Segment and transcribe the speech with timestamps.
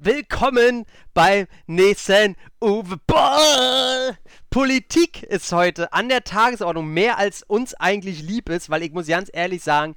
[0.00, 4.16] Willkommen beim nächsten Uwe Boll.
[4.48, 9.08] Politik ist heute an der Tagesordnung mehr als uns eigentlich lieb ist, weil ich muss
[9.08, 9.96] ganz ehrlich sagen,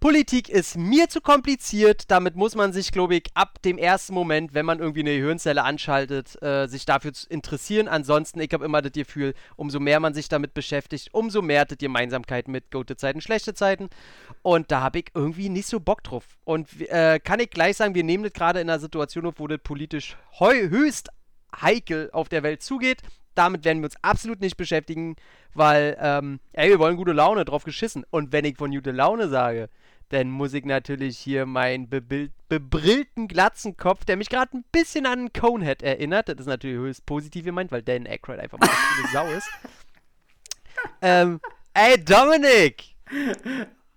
[0.00, 2.10] Politik ist mir zu kompliziert.
[2.10, 5.62] Damit muss man sich, glaube ich, ab dem ersten Moment, wenn man irgendwie eine Hirnzelle
[5.62, 7.86] anschaltet, äh, sich dafür interessieren.
[7.86, 11.72] Ansonsten, ich habe immer das Gefühl, umso mehr man sich damit beschäftigt, umso mehr hat
[11.72, 13.90] die Gemeinsamkeit mit gute Zeiten, schlechte Zeiten.
[14.40, 16.24] Und da habe ich irgendwie nicht so Bock drauf.
[16.44, 19.48] Und äh, kann ich gleich sagen, wir nehmen das gerade in einer Situation auf, wo
[19.48, 21.10] das politisch höchst
[21.60, 23.02] heikel auf der Welt zugeht.
[23.34, 25.16] Damit werden wir uns absolut nicht beschäftigen,
[25.52, 28.06] weil, ähm, ey, wir wollen gute Laune, drauf geschissen.
[28.08, 29.68] Und wenn ich von gute Laune sage,
[30.10, 35.82] dann muss ich natürlich hier meinen bebrillten Glatzenkopf, der mich gerade ein bisschen an Conehead
[35.82, 39.48] erinnert, das ist natürlich höchst positiv gemeint, weil Dan Aykroyd einfach mal eine Sau ist.
[41.02, 41.40] ähm,
[41.74, 42.96] ey, Dominik!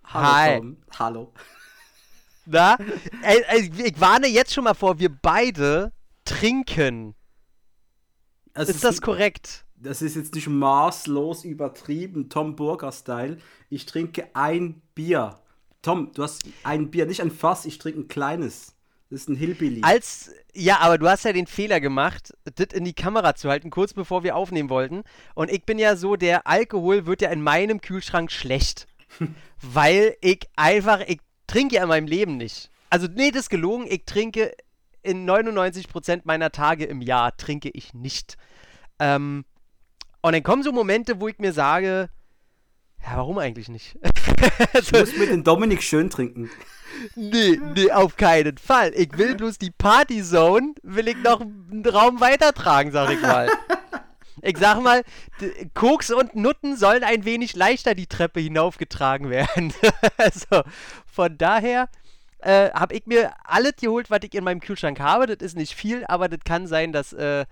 [0.06, 0.58] Hallo, Hi.
[0.58, 0.78] Tom.
[1.00, 1.34] Hallo.
[2.46, 2.78] Na?
[3.24, 5.94] Ey, ey, ich warne jetzt schon mal vor, wir beide
[6.26, 7.16] trinken.
[8.54, 9.66] Das ist, ist das korrekt?
[9.76, 13.40] Das ist jetzt nicht maßlos übertrieben, Tom Burger-Style.
[13.70, 15.40] Ich trinke ein Bier.
[15.84, 18.74] Tom, du hast ein Bier, nicht ein Fass, ich trinke ein kleines.
[19.12, 19.82] Das ist ein Hillbilly.
[19.84, 23.70] Als, ja, aber du hast ja den Fehler gemacht, das in die Kamera zu halten,
[23.70, 25.04] kurz bevor wir aufnehmen wollten.
[25.36, 28.88] Und ich bin ja so, der Alkohol wird ja in meinem Kühlschrank schlecht.
[29.62, 32.72] weil ich einfach, ich trinke ja in meinem Leben nicht.
[32.90, 33.86] Also, nee, das ist gelogen.
[33.88, 34.56] Ich trinke
[35.02, 38.38] in 99% meiner Tage im Jahr trinke ich nicht.
[39.00, 39.46] Ähm,
[40.22, 42.10] und dann kommen so Momente, wo ich mir sage,
[43.04, 43.98] ja, warum eigentlich nicht?
[44.02, 46.50] du musst mit dem Dominik schön trinken.
[47.16, 48.94] Nee, nee, auf keinen Fall.
[48.96, 53.50] Ich will bloß die Partyzone, will ich noch einen Raum weitertragen, sag ich mal.
[54.46, 55.04] Ich sag mal,
[55.74, 59.74] Koks und Nutten sollen ein wenig leichter die Treppe hinaufgetragen werden.
[60.18, 60.64] also,
[61.06, 61.88] von daher
[62.40, 65.28] äh, habe ich mir alles geholt, was ich in meinem Kühlschrank habe.
[65.28, 67.46] Das ist nicht viel, aber das kann sein, dass äh,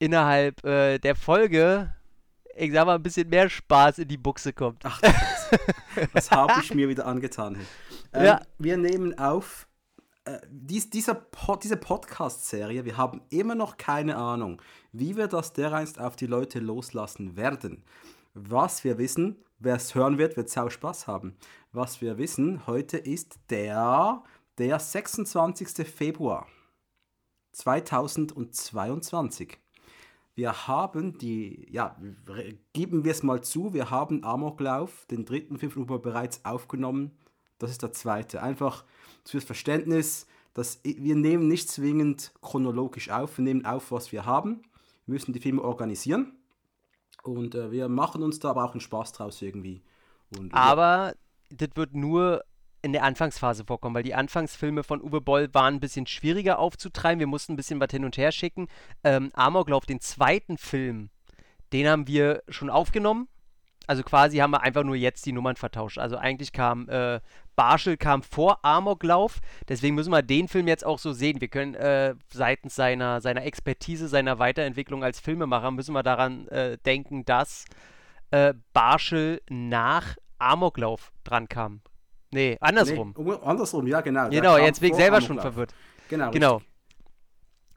[0.00, 1.94] innerhalb äh, der Folge
[2.58, 4.84] ich sag mal, ein bisschen mehr Spaß in die Buchse kommt.
[4.84, 5.00] Ach,
[6.12, 7.56] was habe ich mir wieder angetan?
[8.12, 8.42] Ähm, ja.
[8.58, 9.68] Wir nehmen auf
[10.24, 12.84] äh, dies, dieser Pod, diese Podcast-Serie.
[12.84, 14.60] Wir haben immer noch keine Ahnung,
[14.92, 17.84] wie wir das dereinst auf die Leute loslassen werden.
[18.34, 21.36] Was wir wissen, wer es hören wird, wird sau Spaß haben.
[21.72, 24.22] Was wir wissen, heute ist der,
[24.58, 25.86] der 26.
[25.86, 26.46] Februar
[27.52, 29.58] 2022.
[30.38, 31.96] Wir haben die, ja,
[32.72, 37.10] geben wir es mal zu, wir haben Amoklauf, den dritten Film bereits aufgenommen.
[37.58, 38.40] Das ist der zweite.
[38.40, 38.84] Einfach
[39.24, 44.62] fürs Verständnis, dass wir nehmen nicht zwingend chronologisch auf, wir nehmen auf, was wir haben.
[45.06, 46.38] Wir müssen die Filme organisieren.
[47.24, 49.82] Und äh, wir machen uns da aber auch einen Spaß draus irgendwie.
[50.38, 51.14] Und, aber ja.
[51.50, 52.44] das wird nur
[52.82, 57.20] in der Anfangsphase vorkommen, weil die Anfangsfilme von Uwe Boll waren ein bisschen schwieriger aufzutreiben.
[57.20, 58.68] Wir mussten ein bisschen was hin und her schicken.
[59.04, 61.10] Ähm, Amoklauf, den zweiten Film,
[61.72, 63.28] den haben wir schon aufgenommen.
[63.86, 65.98] Also quasi haben wir einfach nur jetzt die Nummern vertauscht.
[65.98, 67.20] Also eigentlich kam äh,
[67.56, 69.40] Barschel kam vor Amoklauf.
[69.68, 71.40] Deswegen müssen wir den Film jetzt auch so sehen.
[71.40, 76.78] Wir können äh, seitens seiner, seiner Expertise, seiner Weiterentwicklung als Filmemacher, müssen wir daran äh,
[76.78, 77.64] denken, dass
[78.30, 81.80] äh, Barschel nach Amoklauf dran kam.
[82.30, 83.14] Nee, andersrum.
[83.16, 84.28] Nee, andersrum, ja, genau.
[84.28, 85.74] Genau, jetzt bin ich selber schon verwirrt.
[86.08, 86.30] Genau.
[86.30, 86.62] Genau.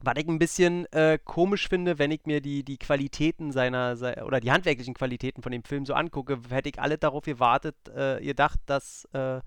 [0.03, 4.23] Was ich ein bisschen äh, komisch finde, wenn ich mir die, die Qualitäten seiner, se
[4.25, 8.19] oder die handwerklichen Qualitäten von dem Film so angucke, hätte ich alle darauf gewartet, äh,
[8.19, 9.41] gedacht, dass äh,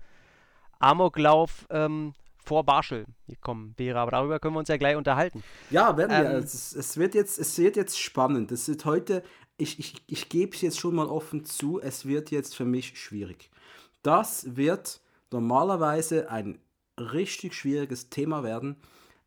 [0.79, 2.13] Amoklauf ähm,
[2.45, 3.99] vor Barschel gekommen wäre.
[3.99, 5.43] Aber darüber können wir uns ja gleich unterhalten.
[5.71, 6.31] Ja, werden wir.
[6.37, 8.51] Ähm, es, es, wird jetzt, es wird jetzt spannend.
[8.51, 9.23] Es wird heute,
[9.57, 12.97] ich, ich, ich gebe es jetzt schon mal offen zu, es wird jetzt für mich
[12.97, 13.49] schwierig.
[14.05, 15.01] Das wird
[15.31, 16.59] normalerweise ein
[16.99, 18.75] richtig schwieriges Thema werden,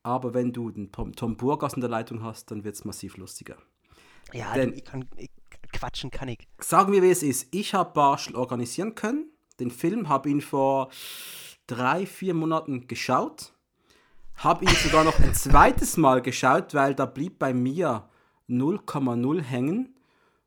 [0.05, 3.17] aber wenn du den Tom, Tom Burgas in der Leitung hast, dann wird es massiv
[3.17, 3.57] lustiger.
[4.33, 5.31] Ja, Denn, ich kann, ich,
[5.73, 6.47] quatschen kann ich.
[6.61, 7.49] Sagen wir, wie es ist.
[7.53, 9.33] Ich habe Barschel organisieren können.
[9.59, 10.91] Den Film habe ihn vor
[11.67, 13.55] drei, vier Monaten geschaut.
[14.37, 18.09] Habe ihn sogar noch ein zweites Mal geschaut, weil da blieb bei mir
[18.49, 19.97] 0,0 hängen.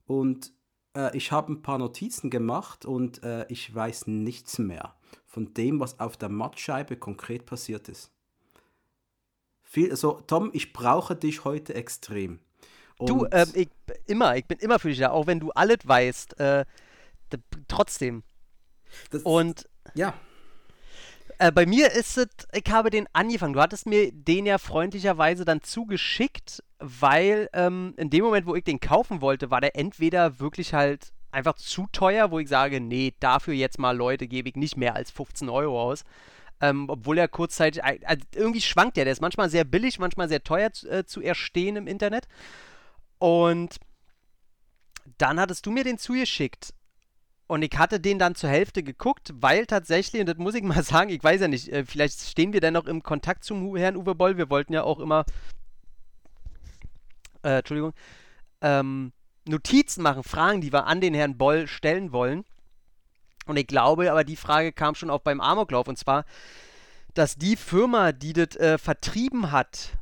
[0.05, 0.53] Und
[0.95, 4.95] äh, ich habe ein paar Notizen gemacht und äh, ich weiß nichts mehr
[5.25, 8.11] von dem, was auf der Mattscheibe konkret passiert ist.
[9.63, 12.39] Viel, also, Tom, ich brauche dich heute extrem.
[12.97, 13.69] Und du, äh, ich,
[14.05, 16.39] immer, ich bin immer für dich da, auch wenn du alles weißt.
[16.39, 16.65] Äh,
[17.69, 18.23] trotzdem.
[19.09, 20.13] Das, und ja.
[21.39, 23.53] Äh, bei mir ist es, ich habe den angefangen.
[23.53, 28.63] Du hattest mir den ja freundlicherweise dann zugeschickt, weil ähm, in dem Moment, wo ich
[28.63, 33.13] den kaufen wollte, war der entweder wirklich halt einfach zu teuer, wo ich sage, nee,
[33.19, 36.03] dafür jetzt mal Leute gebe ich nicht mehr als 15 Euro aus.
[36.59, 40.43] Ähm, obwohl er kurzzeitig, also irgendwie schwankt er, der ist manchmal sehr billig, manchmal sehr
[40.43, 42.27] teuer zu, äh, zu erstehen im Internet.
[43.17, 43.79] Und
[45.17, 46.73] dann hattest du mir den zugeschickt.
[47.47, 50.83] Und ich hatte den dann zur Hälfte geguckt, weil tatsächlich, und das muss ich mal
[50.83, 53.97] sagen, ich weiß ja nicht, äh, vielleicht stehen wir dann noch im Kontakt zum Herrn
[53.97, 54.37] Uwe Boll.
[54.37, 55.25] Wir wollten ja auch immer,
[57.43, 57.93] äh, Entschuldigung,
[58.61, 59.11] ähm,
[59.47, 62.45] Notizen machen, Fragen, die wir an den Herrn Boll stellen wollen.
[63.45, 65.88] Und ich glaube, aber die Frage kam schon auch beim Amoklauf.
[65.88, 66.25] Und zwar,
[67.13, 69.97] dass die Firma, die das äh, vertrieben hat,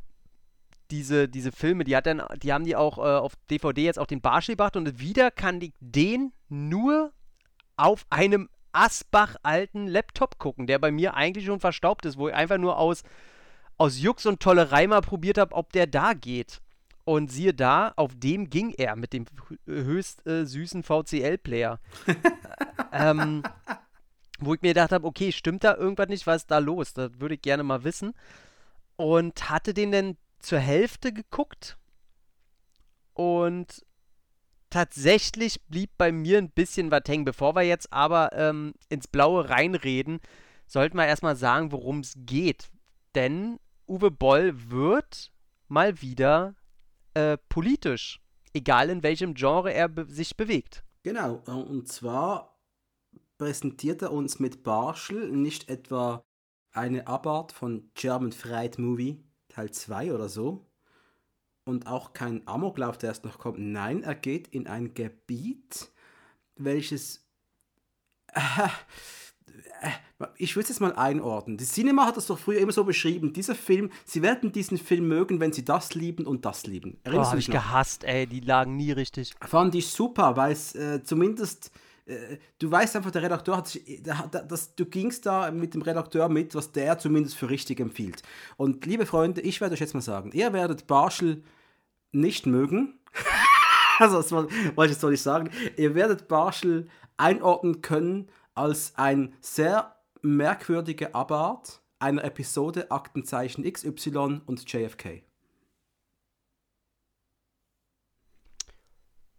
[0.91, 4.07] diese, diese Filme, die hat dann, die haben die auch äh, auf DVD jetzt auch
[4.07, 7.13] den Barsch gebracht und wieder kann ich den nur
[7.77, 12.35] auf einem Asbach alten Laptop gucken, der bei mir eigentlich schon verstaubt ist, wo ich
[12.35, 13.03] einfach nur aus,
[13.77, 16.61] aus Jux und Tollerei mal probiert habe, ob der da geht.
[17.09, 19.25] Und siehe da, auf dem ging er mit dem
[19.65, 21.79] höchst äh, süßen VCL-Player.
[22.91, 23.41] ähm,
[24.37, 26.93] wo ich mir gedacht habe, okay, stimmt da irgendwas nicht, was ist da los?
[26.93, 28.13] Das würde ich gerne mal wissen.
[28.95, 31.79] Und hatte den dann zur Hälfte geguckt.
[33.15, 33.83] Und
[34.69, 37.25] tatsächlich blieb bei mir ein bisschen was hängen.
[37.25, 40.19] Bevor wir jetzt aber ähm, ins Blaue reinreden,
[40.67, 42.69] sollten wir erstmal sagen, worum es geht.
[43.15, 45.31] Denn Uwe Boll wird
[45.69, 46.53] mal wieder
[47.19, 48.21] äh, politisch,
[48.53, 50.83] egal in welchem Genre er be sich bewegt.
[51.03, 52.59] Genau, äh, und zwar
[53.37, 56.23] präsentiert er uns mit Barschel nicht etwa
[56.71, 60.65] eine Abart von German Fried Movie Teil 2 oder so
[61.65, 63.59] und auch kein Amoklauf, der erst noch kommt.
[63.59, 65.91] Nein, er geht in ein Gebiet,
[66.55, 67.27] welches
[68.33, 68.69] äh,
[70.35, 71.57] ich würde es jetzt mal einordnen.
[71.57, 73.31] Die Cinema hat das doch früher immer so beschrieben.
[73.31, 76.99] Dieser Film, sie werden diesen Film mögen, wenn sie das lieben und das lieben.
[77.03, 77.55] Erinnerst oh, hab ich noch?
[77.55, 78.27] gehasst, ey.
[78.27, 79.33] Die lagen nie richtig.
[79.41, 81.71] Fand ich super, weil es äh, zumindest
[82.09, 86.27] äh, du weißt einfach, der Redakteur hat sich, das, du gingst da mit dem Redakteur
[86.27, 88.23] mit, was der zumindest für richtig empfiehlt.
[88.57, 91.43] Und liebe Freunde, ich werde euch jetzt mal sagen, ihr werdet Barschel
[92.11, 92.99] nicht mögen.
[93.99, 95.49] also, das wollte ich jetzt so nicht sagen.
[95.77, 96.87] Ihr werdet Barschel
[97.17, 105.23] einordnen können als ein sehr merkwürdige Abart einer Episode Aktenzeichen XY und JFK.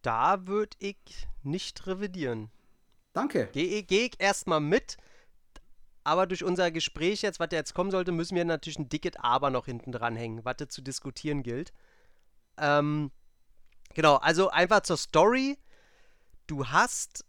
[0.03, 2.51] Da würde ich nicht revidieren.
[3.13, 3.49] Danke.
[3.53, 4.97] Gehe geh ich erstmal mit,
[6.05, 9.51] aber durch unser Gespräch jetzt, was jetzt kommen sollte, müssen wir natürlich ein dickes Aber
[9.51, 11.73] noch hinten dran hängen, was zu diskutieren gilt.
[12.57, 13.11] Ähm,
[13.95, 15.59] genau, also einfach zur Story.
[16.47, 17.25] Du hast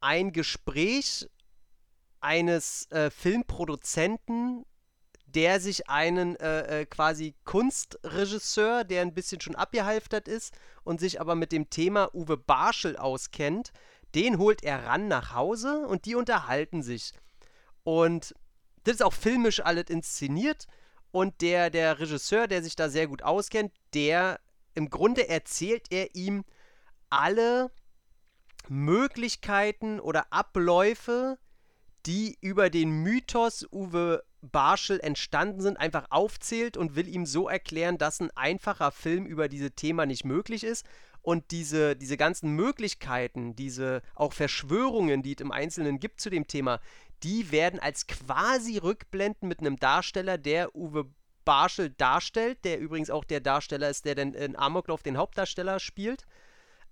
[0.00, 1.28] ein Gespräch
[2.20, 4.64] eines äh, Filmproduzenten,
[5.26, 11.20] der sich einen äh, äh, quasi Kunstregisseur, der ein bisschen schon abgehalftert ist und sich
[11.20, 13.72] aber mit dem Thema Uwe Barschel auskennt,
[14.14, 17.12] den holt er ran nach Hause und die unterhalten sich.
[17.84, 18.34] Und
[18.84, 20.66] das ist auch filmisch alles inszeniert.
[21.12, 24.40] Und der, der Regisseur, der sich da sehr gut auskennt, der
[24.74, 26.44] im Grunde erzählt er ihm
[27.08, 27.70] alle
[28.70, 31.38] Möglichkeiten oder Abläufe,
[32.06, 37.98] die über den Mythos Uwe Barschel entstanden sind, einfach aufzählt und will ihm so erklären,
[37.98, 40.86] dass ein einfacher Film über dieses Thema nicht möglich ist.
[41.20, 46.46] Und diese, diese ganzen Möglichkeiten, diese auch Verschwörungen, die es im Einzelnen gibt zu dem
[46.46, 46.80] Thema,
[47.22, 51.10] die werden als quasi Rückblenden mit einem Darsteller, der Uwe
[51.44, 56.24] Barschel darstellt, der übrigens auch der Darsteller ist, der dann in Amoklauf den Hauptdarsteller spielt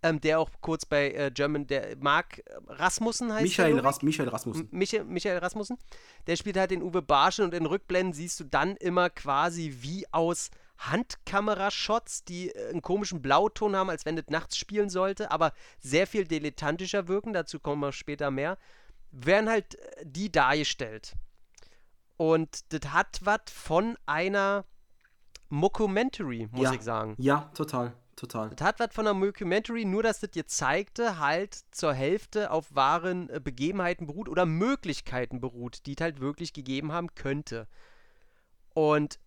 [0.03, 4.69] ähm, der auch kurz bei äh, German, der Mark Rasmussen heißt Michael, Ras Michael Rasmussen.
[4.71, 5.79] Michael, Michael Rasmussen.
[6.27, 10.07] Der spielt halt den Uwe Barschen und in Rückblenden siehst du dann immer quasi wie
[10.13, 15.53] aus Handkamerashots, die äh, einen komischen Blauton haben, als wenn das nachts spielen sollte, aber
[15.81, 18.59] sehr viel dilettantischer wirken, dazu kommen wir später mehr,
[19.11, 21.15] werden halt äh, die dargestellt.
[22.17, 24.65] Und das hat was von einer
[25.49, 27.15] Mockumentary, muss ja, ich sagen.
[27.19, 28.51] Ja, total total.
[28.51, 32.75] Das hat was von einer Mockumentary, nur dass das dir zeigte, halt zur Hälfte auf
[32.75, 37.69] wahren äh, Begebenheiten beruht oder Möglichkeiten beruht, die es halt wirklich gegeben haben könnte.
[38.75, 39.19] Und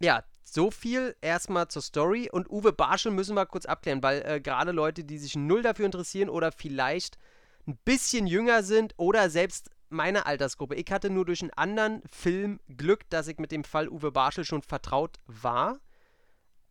[0.00, 2.28] ja, so viel erstmal zur Story.
[2.30, 5.86] Und Uwe Barschel müssen wir kurz abklären, weil äh, gerade Leute, die sich null dafür
[5.86, 7.18] interessieren oder vielleicht
[7.66, 10.74] ein bisschen jünger sind oder selbst meine Altersgruppe.
[10.74, 14.44] Ich hatte nur durch einen anderen Film Glück, dass ich mit dem Fall Uwe Barschel
[14.44, 15.80] schon vertraut war.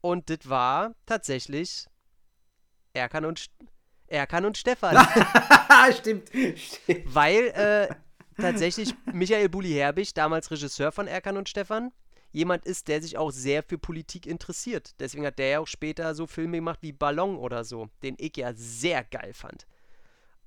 [0.02, 1.88] Und das war tatsächlich
[2.94, 3.48] Erkan und,
[4.08, 4.96] Erkan und Stefan.
[5.98, 7.14] stimmt, stimmt.
[7.14, 7.96] Weil äh,
[8.42, 11.92] tatsächlich Michael Bulli-Herbig, damals Regisseur von Erkan und Stefan,
[12.32, 14.92] jemand ist, der sich auch sehr für Politik interessiert.
[15.00, 18.38] Deswegen hat der ja auch später so Filme gemacht wie Ballon oder so, den ich
[18.38, 19.66] ja sehr geil fand.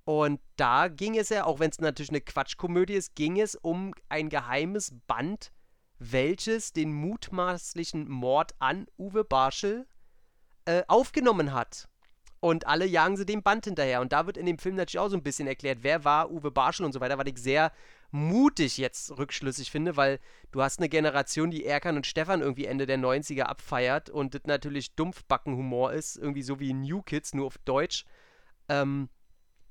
[0.04, 3.94] Und da ging es ja, auch wenn es natürlich eine Quatschkomödie ist, ging es um
[4.08, 5.52] ein geheimes Band,
[6.00, 9.86] welches den mutmaßlichen Mord an Uwe Barschel
[10.64, 11.88] äh, aufgenommen hat.
[12.40, 14.00] Und alle jagen sie dem Band hinterher.
[14.00, 16.50] Und da wird in dem Film natürlich auch so ein bisschen erklärt, wer war Uwe
[16.50, 17.70] Barschel und so weiter, was ich sehr
[18.10, 22.86] mutig jetzt rückschlüssig finde, weil du hast eine Generation, die Erkan und Stefan irgendwie Ende
[22.86, 27.58] der 90er abfeiert und das natürlich Dumpfbackenhumor ist, irgendwie so wie New Kids, nur auf
[27.58, 28.06] Deutsch.
[28.68, 29.10] Ähm,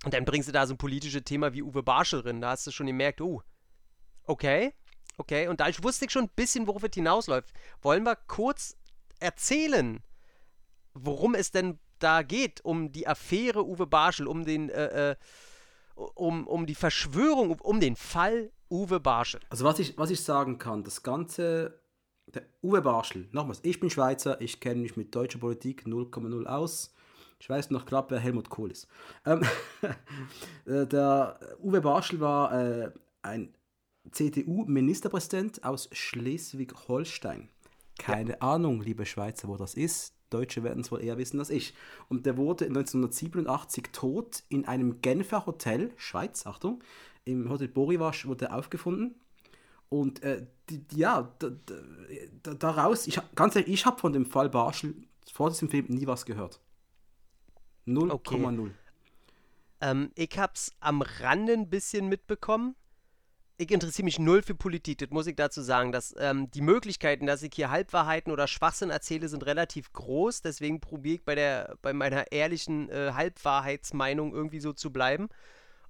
[0.06, 2.40] und dann bringst du da so ein politisches Thema wie Uwe Barschel drin.
[2.40, 3.42] Da hast du schon gemerkt, oh,
[4.24, 4.74] okay,
[5.20, 5.48] okay.
[5.48, 7.52] Und da ich wusste ich schon ein bisschen, worauf es hinausläuft.
[7.82, 8.76] Wollen wir kurz
[9.20, 10.02] erzählen,
[10.94, 15.16] worum es denn da geht, um die Affäre Uwe Barschel, um den, äh, äh,
[16.16, 19.42] um, um die Verschwörung, um den Fall Uwe Barschel.
[19.50, 21.82] Also was ich, was ich sagen kann, das Ganze,
[22.28, 26.94] der Uwe Barschel, nochmals, ich bin Schweizer, ich kenne mich mit deutscher Politik 0,0 aus.
[27.42, 28.88] Ich weiß noch gerade, wer Helmut Kohl ist.
[29.26, 29.44] Ähm,
[30.66, 33.54] äh, der Uwe Barschel war äh, ein
[34.12, 37.50] CDU-Ministerpräsident aus Schleswig-Holstein.
[37.98, 38.42] Keine ja.
[38.42, 40.14] Ahnung, liebe Schweizer, wo das ist.
[40.30, 41.74] Deutsche werden es wohl eher wissen als ich.
[42.08, 46.84] Und der wurde 1987 tot in einem Genfer Hotel, Schweiz, Achtung,
[47.26, 49.16] im Hotel Borivasch wurde er aufgefunden.
[49.90, 51.50] Und äh, die, ja, da,
[52.44, 54.96] da, daraus, ich, ganz ehrlich, ich habe von dem Fall Barschel
[55.32, 56.60] vor diesem Film nie was gehört.
[57.88, 58.12] 0,0.
[58.12, 58.72] Okay.
[59.82, 62.76] Ähm, ich hab's am Rande ein bisschen mitbekommen.
[63.62, 65.92] Ich interessiere mich null für Politik, das muss ich dazu sagen.
[65.92, 70.42] Dass, ähm, die Möglichkeiten, dass ich hier Halbwahrheiten oder Schwachsinn erzähle, sind relativ groß.
[70.42, 75.28] Deswegen probiere ich bei, der, bei meiner ehrlichen äh, Halbwahrheitsmeinung irgendwie so zu bleiben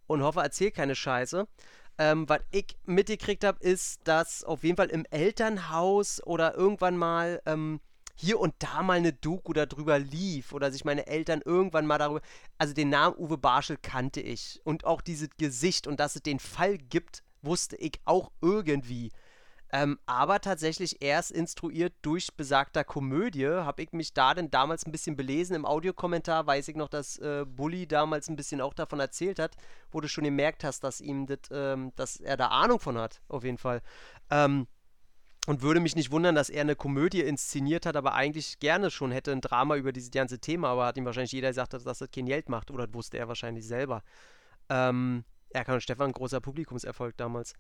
[0.08, 1.48] und hoffe, erzähle keine Scheiße.
[2.00, 7.40] Ähm, was ich mitgekriegt habe, ist, dass auf jeden Fall im Elternhaus oder irgendwann mal
[7.46, 7.82] ähm,
[8.16, 12.22] hier und da mal eine Doku darüber lief oder sich meine Eltern irgendwann mal darüber.
[12.58, 14.60] Also den Namen Uwe Barschel kannte ich.
[14.64, 19.12] Und auch dieses Gesicht und dass es den Fall gibt, wusste ich auch irgendwie.
[19.72, 24.92] Ähm, aber tatsächlich erst instruiert durch besagter Komödie habe ich mich da denn damals ein
[24.92, 25.56] bisschen belesen.
[25.56, 29.56] Im Audiokommentar weiß ich noch, dass äh, Bully damals ein bisschen auch davon erzählt hat,
[29.92, 33.22] wo du schon gemerkt hast, dass ihm das, ähm, dass er da Ahnung von hat,
[33.28, 33.82] auf jeden Fall.
[34.32, 34.66] Ähm,
[35.46, 39.12] und würde mich nicht wundern, dass er eine Komödie inszeniert hat, aber eigentlich gerne schon
[39.12, 42.04] hätte ein Drama über dieses ganze Thema, aber hat ihm wahrscheinlich jeder gesagt, dass das
[42.12, 42.72] kein Geld macht.
[42.72, 44.04] Oder das wusste er wahrscheinlich selber.
[44.70, 47.54] Ähm, Erkan und Stefan, großer Publikumserfolg damals.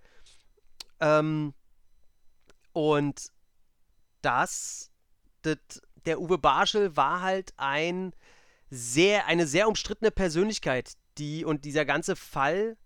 [0.99, 1.53] Ähm,
[2.73, 3.31] und
[4.21, 4.91] das,
[5.41, 5.57] das,
[6.05, 8.13] der Uwe Barschel war halt ein
[8.69, 12.77] sehr, eine sehr umstrittene Persönlichkeit, die und dieser ganze Fall,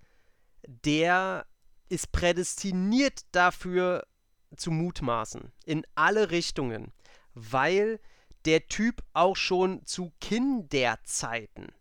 [0.65, 1.45] der
[1.89, 4.07] ist prädestiniert dafür,
[4.55, 5.51] zu mutmaßen.
[5.65, 6.93] In alle Richtungen.
[7.33, 7.99] Weil
[8.45, 11.71] der Typ auch schon zu Kinderzeiten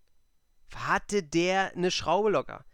[0.75, 2.65] hatte der eine Schraube locker.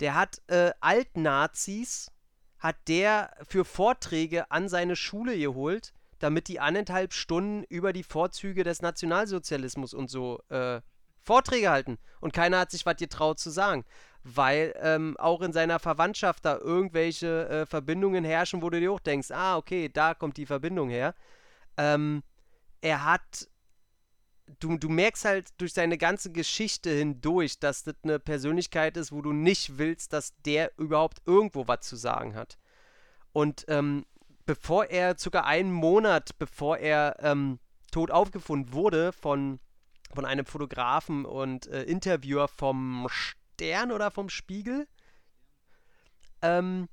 [0.00, 2.10] Der hat äh, Altnazis,
[2.58, 8.64] hat der für Vorträge an seine Schule geholt, damit die anderthalb Stunden über die Vorzüge
[8.64, 10.80] des Nationalsozialismus und so äh,
[11.22, 11.98] Vorträge halten.
[12.20, 13.84] Und keiner hat sich was getraut zu sagen
[14.24, 19.00] weil ähm, auch in seiner Verwandtschaft da irgendwelche äh, Verbindungen herrschen, wo du dir auch
[19.00, 21.14] denkst, ah, okay, da kommt die Verbindung her.
[21.76, 22.22] Ähm,
[22.80, 23.48] er hat,
[24.60, 29.22] du, du merkst halt durch seine ganze Geschichte hindurch, dass das eine Persönlichkeit ist, wo
[29.22, 32.58] du nicht willst, dass der überhaupt irgendwo was zu sagen hat.
[33.32, 34.06] Und ähm,
[34.46, 37.58] bevor er, sogar einen Monat bevor er ähm,
[37.90, 39.60] tot aufgefunden wurde von,
[40.14, 44.86] von einem Fotografen und äh, Interviewer vom Stern oder vom Spiegel,
[46.42, 46.88] ähm,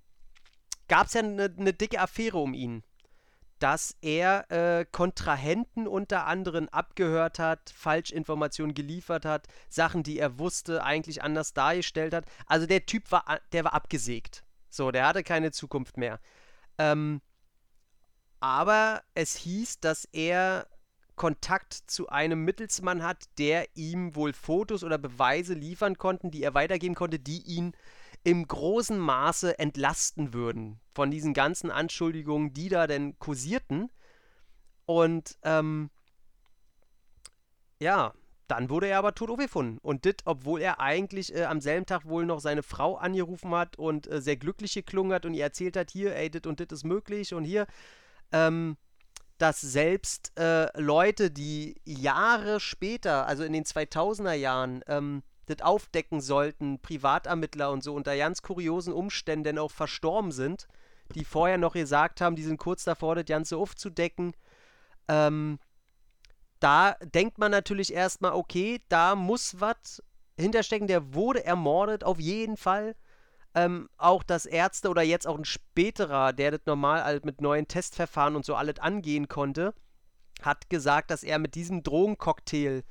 [0.88, 2.84] gab es ja eine ne dicke Affäre um ihn.
[3.62, 10.84] Dass er äh, Kontrahenten unter anderem abgehört hat, Falschinformationen geliefert hat, Sachen, die er wusste,
[10.84, 12.26] eigentlich anders dargestellt hat.
[12.48, 14.44] Also der Typ war, der war abgesägt.
[14.70, 16.20] So, der hatte keine Zukunft mehr.
[16.80, 17.22] Ähm,
[18.40, 20.68] aber es hieß, dass er
[21.16, 26.56] Kontakt zu einem Mittelsmann hat, der ihm wohl Fotos oder Beweise liefern konnten, die er
[26.56, 27.74] weitergeben konnte, die ihn
[28.24, 33.90] im großen Maße entlasten würden von diesen ganzen Anschuldigungen, die da denn kursierten.
[34.86, 35.90] Und ähm,
[37.80, 38.14] ja,
[38.48, 39.80] dann wurde er aber tot aufgefunden.
[39.80, 43.78] Und das, obwohl er eigentlich äh, am selben Tag wohl noch seine Frau angerufen hat
[43.78, 46.68] und äh, sehr glücklich geklungen hat und ihr erzählt hat, hier, ey, das und das
[46.72, 47.66] ist möglich und hier.
[48.32, 48.78] Ähm,
[49.38, 56.22] dass selbst äh, Leute, die Jahre später, also in den 2000er Jahren, ähm, das aufdecken
[56.22, 60.68] sollten, Privatermittler und so, unter ganz kuriosen Umständen auch verstorben sind,
[61.16, 64.34] die vorher noch gesagt haben, die sind kurz davor, das Ganze aufzudecken.
[65.08, 65.60] Ähm,
[66.60, 70.02] da denkt man natürlich erstmal, okay, da muss was
[70.38, 70.88] hinterstecken.
[70.88, 72.96] Der wurde ermordet, auf jeden Fall.
[73.54, 77.68] Ähm, auch dass Ärzte oder jetzt auch ein späterer, der das normal halt mit neuen
[77.68, 79.74] Testverfahren und so alles angehen konnte,
[80.42, 82.84] hat gesagt, dass er mit diesem Drogencocktail,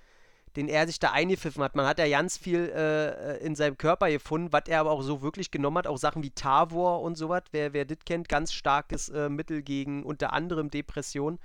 [0.57, 4.11] den er sich da eingepfiffen hat, man hat ja ganz viel äh, in seinem Körper
[4.11, 7.43] gefunden, was er aber auch so wirklich genommen hat, auch Sachen wie Tavor und sowas,
[7.53, 11.39] wer, wer das kennt, ganz starkes äh, Mittel gegen unter anderem Depression.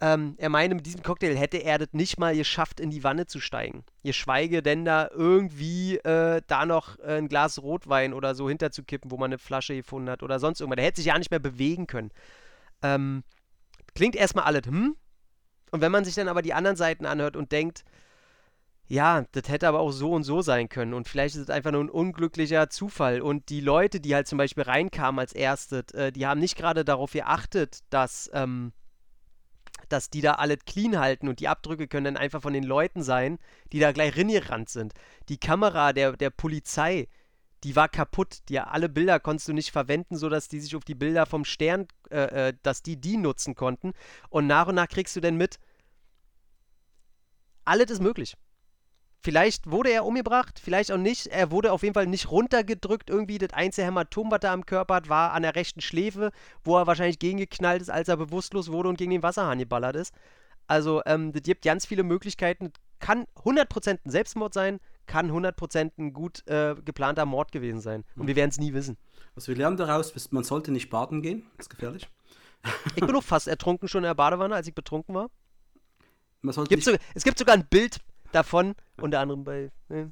[0.00, 3.26] Ähm, er meinte, mit diesem Cocktail hätte er das nicht mal geschafft, in die Wanne
[3.26, 3.84] zu steigen.
[4.02, 9.16] Geschweige denn da irgendwie äh, da noch äh, ein Glas Rotwein oder so hinterzukippen, wo
[9.16, 10.76] man eine Flasche gefunden hat oder sonst irgendwas.
[10.76, 12.10] Der hätte sich ja nicht mehr bewegen können.
[12.82, 13.22] Ähm,
[13.94, 14.96] klingt erstmal alles, hm?
[15.70, 17.84] Und wenn man sich dann aber die anderen Seiten anhört und denkt,
[18.86, 20.92] ja, das hätte aber auch so und so sein können.
[20.92, 23.22] Und vielleicht ist es einfach nur ein unglücklicher Zufall.
[23.22, 26.84] Und die Leute, die halt zum Beispiel reinkamen als erstes, äh, die haben nicht gerade
[26.84, 28.72] darauf geachtet, dass, ähm,
[29.88, 33.02] dass die da alles clean halten und die Abdrücke können dann einfach von den Leuten
[33.02, 33.38] sein,
[33.72, 34.92] die da gleich ringerannt sind.
[35.28, 37.08] Die Kamera der, der Polizei,
[37.64, 38.40] die war kaputt.
[38.50, 41.88] Die, alle Bilder konntest du nicht verwenden, sodass die sich auf die Bilder vom Stern,
[42.10, 43.92] äh, äh, dass die die nutzen konnten.
[44.28, 45.58] Und nach und nach kriegst du dann mit,
[47.64, 48.36] alles ist möglich.
[49.24, 51.28] Vielleicht wurde er umgebracht, vielleicht auch nicht.
[51.28, 53.08] Er wurde auf jeden Fall nicht runtergedrückt.
[53.08, 56.30] Irgendwie das einzige Hämatom, was er am Körper hat, war an der rechten Schläfe,
[56.62, 60.14] wo er wahrscheinlich gegengeknallt ist, als er bewusstlos wurde und gegen den Wasserhahn geballert ist.
[60.66, 62.70] Also, ähm, das gibt ganz viele Möglichkeiten.
[62.98, 68.04] Kann 100% ein Selbstmord sein, kann 100% ein gut äh, geplanter Mord gewesen sein.
[68.16, 68.98] Und wir werden es nie wissen.
[69.34, 71.46] Was wir lernen daraus, man sollte nicht baden gehen.
[71.56, 72.10] Das ist gefährlich.
[72.94, 75.30] Ich bin auch fast ertrunken schon in der Badewanne, als ich betrunken war.
[76.68, 78.00] Gibt so, es gibt sogar ein Bild
[78.34, 80.06] davon, unter anderem bei äh,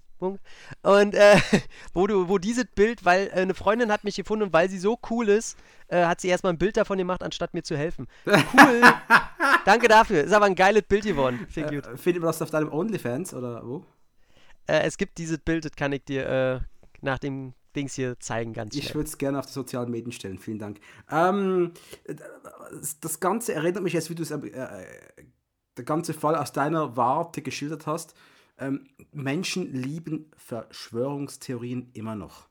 [0.82, 1.36] und äh,
[1.94, 4.78] wo du, wo dieses Bild, weil äh, eine Freundin hat mich gefunden und weil sie
[4.78, 8.06] so cool ist, äh, hat sie erstmal ein Bild davon gemacht, anstatt mir zu helfen.
[8.26, 8.82] Cool.
[9.64, 10.24] Danke dafür.
[10.24, 11.46] Ist aber ein geiles Bild geworden.
[11.54, 13.84] Äh, findet man das auf deinem OnlyFans oder wo?
[14.66, 16.60] Äh, es gibt dieses Bild, das kann ich dir äh,
[17.00, 18.84] nach dem Dings hier zeigen, ganz schnell.
[18.84, 20.38] Ich würde es gerne auf die sozialen Medien stellen.
[20.38, 20.78] Vielen Dank.
[21.10, 21.72] Ähm,
[23.00, 24.30] das Ganze erinnert mich jetzt, wie du es
[25.76, 28.14] der ganze Fall aus deiner Warte geschildert hast,
[28.58, 32.48] ähm, Menschen lieben Verschwörungstheorien immer noch.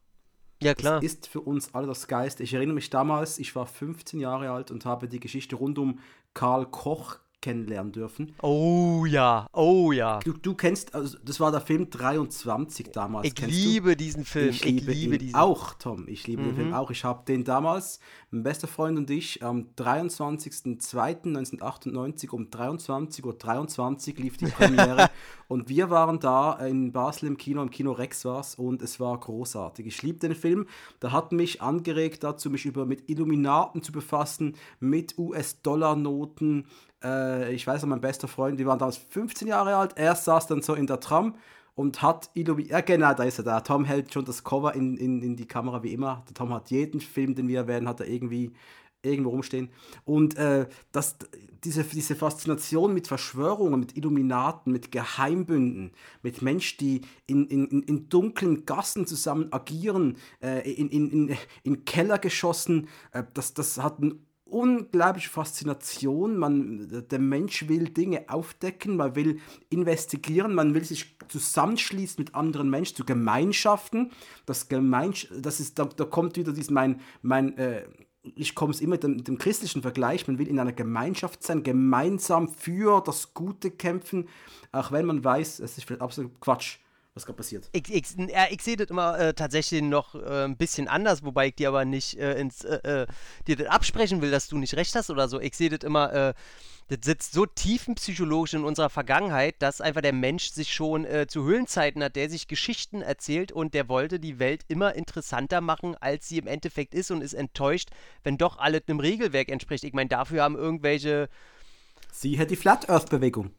[0.61, 0.95] Ja, klar.
[0.95, 2.39] Das ist für uns alle das Geist.
[2.39, 5.99] Ich erinnere mich damals, ich war 15 Jahre alt und habe die Geschichte rund um
[6.33, 8.33] Karl Koch kennenlernen dürfen.
[8.41, 10.19] Oh ja, oh ja.
[10.19, 13.27] Du, du kennst, also das war der Film 23 damals.
[13.27, 13.97] Ich liebe du?
[13.97, 14.49] diesen Film.
[14.49, 15.35] Ich, ich liebe, liebe diesen.
[15.35, 16.07] Auch, Tom.
[16.07, 16.45] Ich liebe mhm.
[16.45, 16.75] den Film mhm.
[16.75, 16.91] auch.
[16.91, 17.99] Ich habe den damals,
[18.29, 25.09] mein bester Freund und ich, am 23.02.1998 um 23.23 Uhr 23 lief die Premiere.
[25.47, 29.19] und wir waren da in Basel im Kino, im Kino Rex war's und es war
[29.19, 29.87] großartig.
[29.87, 30.67] Ich liebe den Film.
[30.99, 36.67] Da hat mich angeregt dazu, mich über mit Illuminaten zu befassen, mit US-Dollar-Noten,
[37.03, 40.47] äh, ich weiß noch, mein bester Freund, die waren damals 15 Jahre alt, er saß
[40.47, 41.35] dann so in der Tram
[41.75, 43.61] und hat Illuminati, ja genau, da ist er da.
[43.61, 46.23] Tom hält schon das Cover in, in, in die Kamera wie immer.
[46.27, 48.51] Der Tom hat jeden Film, den wir erwähnen, hat er irgendwie
[49.03, 49.69] irgendwo rumstehen.
[50.05, 51.17] Und äh, das,
[51.63, 58.09] diese, diese Faszination mit Verschwörungen, mit Illuminaten, mit Geheimbünden, mit Menschen, die in, in, in
[58.09, 64.25] dunklen Gassen zusammen agieren, äh, in, in, in, in Kellergeschossen, äh, das, das hat einen
[64.51, 66.37] unglaubliche Faszination.
[66.37, 72.69] Man, der Mensch will Dinge aufdecken, man will investigieren, man will sich zusammenschließen mit anderen
[72.69, 74.11] Menschen zu Gemeinschaften.
[74.45, 77.83] Das Gemeinsch das ist, da, da kommt wieder dies mein, mein äh,
[78.35, 81.63] ich komme es immer mit dem, dem, christlichen Vergleich, man will in einer Gemeinschaft sein,
[81.63, 84.27] gemeinsam für das Gute kämpfen,
[84.71, 86.77] auch wenn man weiß, es ist vielleicht absolut Quatsch
[87.13, 87.69] was gerade passiert.
[87.73, 91.47] Ich, ich, ja, ich sehe das immer äh, tatsächlich noch äh, ein bisschen anders, wobei
[91.47, 93.07] ich dir aber nicht äh, ins, äh, äh,
[93.47, 95.39] dir das absprechen will, dass du nicht recht hast oder so.
[95.39, 96.33] Ich sehe das immer, äh,
[96.87, 102.03] das sitzt so tiefenpsychologisch in unserer Vergangenheit, dass einfach der Mensch sich schon zu Höhlenzeiten
[102.03, 106.37] hat, der sich Geschichten erzählt und der wollte die Welt immer interessanter machen, als sie
[106.37, 107.91] im Endeffekt ist und ist enttäuscht,
[108.25, 109.85] wenn doch alles einem Regelwerk entspricht.
[109.85, 111.29] Ich meine, dafür haben irgendwelche.
[112.11, 113.51] Sie hat die Flat Earth Bewegung.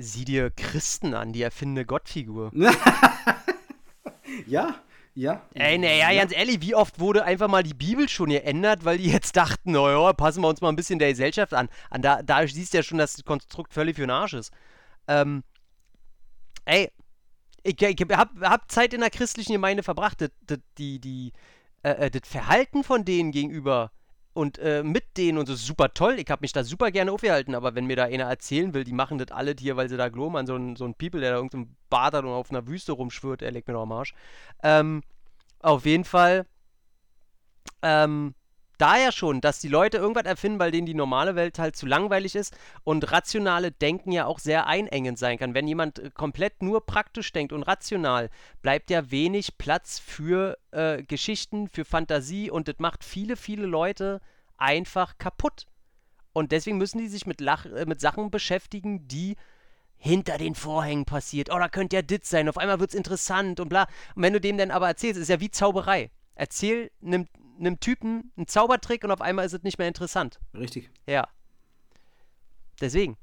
[0.00, 2.52] Sieh dir Christen an, die erfindende Gottfigur.
[4.46, 4.76] ja,
[5.14, 5.42] ja.
[5.54, 6.20] Ey, naja, ja.
[6.20, 9.72] ganz ehrlich, wie oft wurde einfach mal die Bibel schon geändert, weil die jetzt dachten,
[9.72, 11.68] naja, passen wir uns mal ein bisschen der Gesellschaft an.
[11.90, 14.52] an da, da siehst du ja schon, dass das Konstrukt völlig für den Arsch ist.
[15.08, 15.42] Ähm,
[16.64, 16.92] ey,
[17.64, 20.20] ich, ich hab, hab Zeit in der christlichen Gemeinde verbracht.
[20.20, 21.32] Das, das, die, die,
[21.82, 23.90] äh, äh das Verhalten von denen gegenüber
[24.38, 26.14] und äh, mit denen und so super toll.
[26.20, 28.92] Ich habe mich da super gerne aufgehalten, aber wenn mir da einer erzählen will, die
[28.92, 31.32] machen das alle hier, weil sie da glauben an so einen, so einen People, der
[31.32, 34.14] da irgendein Bad hat und auf einer Wüste rumschwirrt, er legt mir doch am Arsch.
[34.62, 35.02] Ähm,
[35.58, 36.46] auf jeden Fall,
[37.82, 38.36] ähm,
[38.78, 42.34] daher schon, dass die Leute irgendwas erfinden, weil denen die normale Welt halt zu langweilig
[42.34, 45.54] ist und rationale Denken ja auch sehr einengend sein kann.
[45.54, 48.30] Wenn jemand äh, komplett nur praktisch denkt und rational,
[48.62, 54.20] bleibt ja wenig Platz für äh, Geschichten, für Fantasie und das macht viele, viele Leute
[54.56, 55.66] einfach kaputt.
[56.32, 59.36] Und deswegen müssen die sich mit, Lach äh, mit Sachen beschäftigen, die
[59.96, 61.50] hinter den Vorhängen passiert.
[61.52, 62.48] Oh, da könnte ja dit sein.
[62.48, 63.88] Auf einmal wird es interessant und bla.
[64.14, 66.10] Und wenn du dem dann aber erzählst, ist ja wie Zauberei.
[66.36, 67.26] Erzähl einem,
[67.58, 70.38] einem Typen einen Zaubertrick und auf einmal ist es nicht mehr interessant.
[70.54, 70.90] Richtig.
[71.06, 71.28] Ja.
[72.80, 73.16] Deswegen.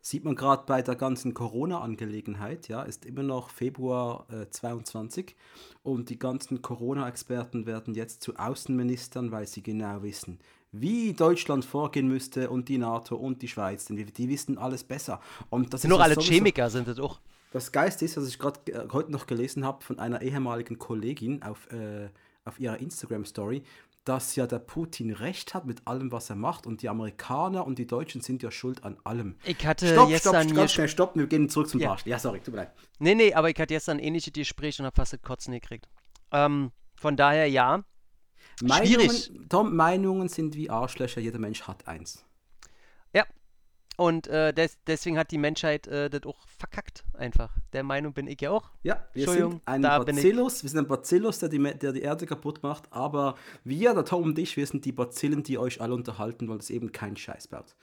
[0.00, 5.34] Sieht man gerade bei der ganzen Corona-Angelegenheit, ja, ist immer noch Februar äh, 22
[5.82, 10.38] und die ganzen Corona-Experten werden jetzt zu Außenministern, weil sie genau wissen,
[10.70, 14.84] wie Deutschland vorgehen müsste und die NATO und die Schweiz, denn die, die wissen alles
[14.84, 15.20] besser.
[15.50, 17.18] Und das sind doch alle Chemiker, sind das auch.
[17.52, 21.42] Das Geist ist, was ich gerade äh, heute noch gelesen habe von einer ehemaligen Kollegin
[21.42, 22.10] auf, äh,
[22.46, 23.62] auf ihrer Instagram-Story,
[24.04, 27.78] dass ja der Putin recht hat mit allem, was er macht und die Amerikaner und
[27.78, 29.34] die Deutschen sind ja schuld an allem.
[29.44, 31.88] Ich hatte stopp, jetzt stopp, ganz schnell, stopp, wir gehen zurück zum ja.
[31.88, 32.06] Barsch.
[32.06, 32.72] Ja, sorry, tut mir leid.
[33.00, 35.88] Nee, nee, aber ich hatte jetzt ein ähnliches Gespräch und habe fast das Kotzen gekriegt.
[36.30, 37.84] Ähm, von daher ja.
[38.62, 39.32] Meinungen, Schwierig.
[39.48, 42.25] Tom, Meinungen sind wie Arschlöcher, jeder Mensch hat eins.
[43.96, 47.50] Und äh, des, deswegen hat die Menschheit äh, das auch verkackt, einfach.
[47.72, 48.70] Der Meinung bin ich ja auch.
[48.82, 52.62] Ja, wir sind ein Bacillus, wir sind ein Bacillus, der die, der die Erde kaputt
[52.62, 56.48] macht, aber wir, der Tom und ich, wir sind die Bazillen, die euch alle unterhalten,
[56.48, 57.74] weil es eben keinen Scheiß baut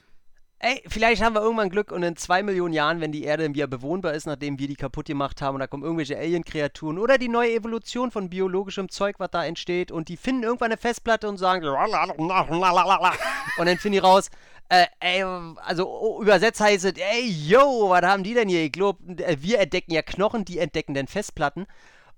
[0.64, 3.66] ey, vielleicht haben wir irgendwann Glück und in zwei Millionen Jahren, wenn die Erde wieder
[3.66, 7.28] bewohnbar ist, nachdem wir die kaputt gemacht haben und da kommen irgendwelche Alien-Kreaturen oder die
[7.28, 11.36] neue Evolution von biologischem Zeug, was da entsteht und die finden irgendwann eine Festplatte und
[11.36, 11.66] sagen
[12.16, 14.30] und dann finden die raus,
[14.68, 18.64] äh, ey, also übersetzt heißt es, ey, yo, was haben die denn hier?
[18.64, 21.66] Ich glaube, äh, wir entdecken ja Knochen, die entdecken denn Festplatten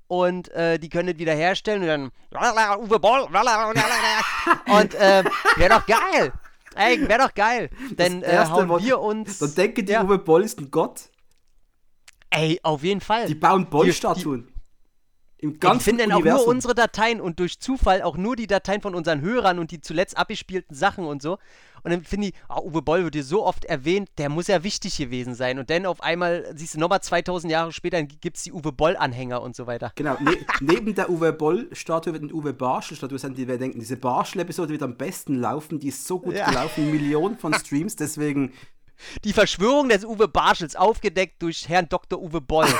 [0.06, 2.10] und äh, die können es wieder herstellen und dann
[2.80, 3.22] Uwe Boll
[4.66, 5.24] und äh,
[5.56, 6.32] wäre doch geil.
[6.76, 7.70] Ey, wäre doch geil.
[7.92, 9.38] Denn äh, hauen Wort, wir uns.
[9.38, 10.04] Dann denken die, ja.
[10.04, 11.08] Uwe Boll ist ein Gott.
[12.30, 13.26] Ey, auf jeden Fall.
[13.26, 14.52] Die bauen Boll-Statuen.
[15.38, 18.46] Im ganzen ich finde dann auch nur unsere Dateien und durch Zufall auch nur die
[18.46, 21.38] Dateien von unseren Hörern und die zuletzt abgespielten Sachen und so.
[21.86, 24.64] Und dann finde ich, oh, Uwe Boll wird hier so oft erwähnt, der muss ja
[24.64, 25.60] wichtig gewesen sein.
[25.60, 29.40] Und dann auf einmal, siehst du, nochmal 2000 Jahre später, gibt es die Uwe Boll-Anhänger
[29.40, 29.92] und so weiter.
[29.94, 33.96] Genau, ne neben der Uwe Boll-Statue wird eine Uwe Barschel-Statue sein, die wir denken, diese
[33.96, 36.48] Barschel-Episode wird am besten laufen, die ist so gut ja.
[36.48, 38.52] gelaufen, Millionen von Streams, deswegen
[39.24, 42.20] die Verschwörung des Uwe Barschels aufgedeckt durch Herrn Dr.
[42.20, 42.68] Uwe Boll.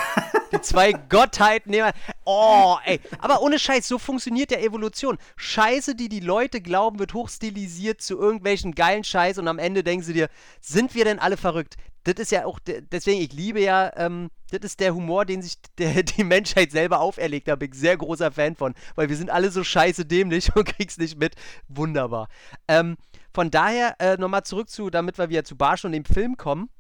[0.53, 1.91] Die zwei Gottheiten nehmen.
[2.25, 3.01] Oh, ey.
[3.19, 5.19] Aber ohne Scheiß, so funktioniert der Evolution.
[5.35, 10.05] Scheiße, die die Leute glauben, wird hochstilisiert zu irgendwelchen geilen Scheiß und am Ende denken
[10.05, 10.29] sie dir,
[10.61, 11.77] sind wir denn alle verrückt?
[12.05, 15.57] Das ist ja auch, deswegen, ich liebe ja, ähm, das ist der Humor, den sich
[15.79, 17.59] der, die Menschheit selber auferlegt hat.
[17.59, 20.99] Bin ich sehr großer Fan von, weil wir sind alle so scheiße dämlich und krieg's
[20.99, 21.35] nicht mit.
[21.69, 22.29] Wunderbar.
[22.69, 22.97] Ähm,
[23.37, 26.71] von daher, äh, nochmal zurück zu, damit wir wieder zu Barsch und dem Film kommen.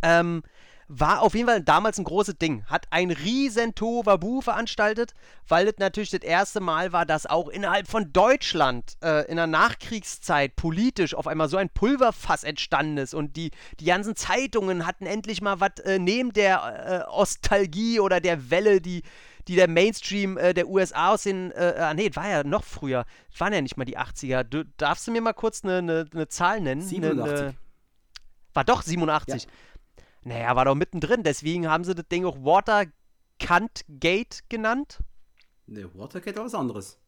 [0.00, 0.42] Ähm,
[0.88, 2.64] war auf jeden Fall damals ein großes Ding.
[2.64, 5.12] Hat ein riesen Tohuwabu veranstaltet,
[5.46, 9.46] weil das natürlich das erste Mal war, dass auch innerhalb von Deutschland äh, in der
[9.46, 15.04] Nachkriegszeit politisch auf einmal so ein Pulverfass entstanden ist und die, die ganzen Zeitungen hatten
[15.04, 19.02] endlich mal was äh, neben der äh, Ostalgie oder der Welle, die
[19.48, 23.04] die der Mainstream äh, der USA aus den, äh, ah nee, war ja noch früher,
[23.38, 24.44] waren ja nicht mal die 80er.
[24.44, 26.82] Du, darfst du mir mal kurz eine, eine, eine Zahl nennen?
[26.82, 27.40] 87.
[27.40, 27.54] Eine,
[28.54, 29.44] war doch 87.
[29.44, 29.50] Ja.
[30.22, 35.00] Naja, war doch mittendrin, deswegen haben sie das Ding auch Waterkant Gate genannt.
[35.66, 36.98] Ne, Watergate war was anderes.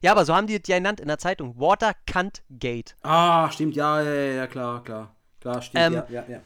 [0.00, 1.58] Ja, aber so haben die es ja genannt in der Zeitung.
[1.58, 2.96] Waterkant Gate.
[3.02, 5.16] Ah, stimmt, ja, ja, ja, klar, klar.
[5.40, 6.40] Klar, stimmt, ähm, ja, ja, ja.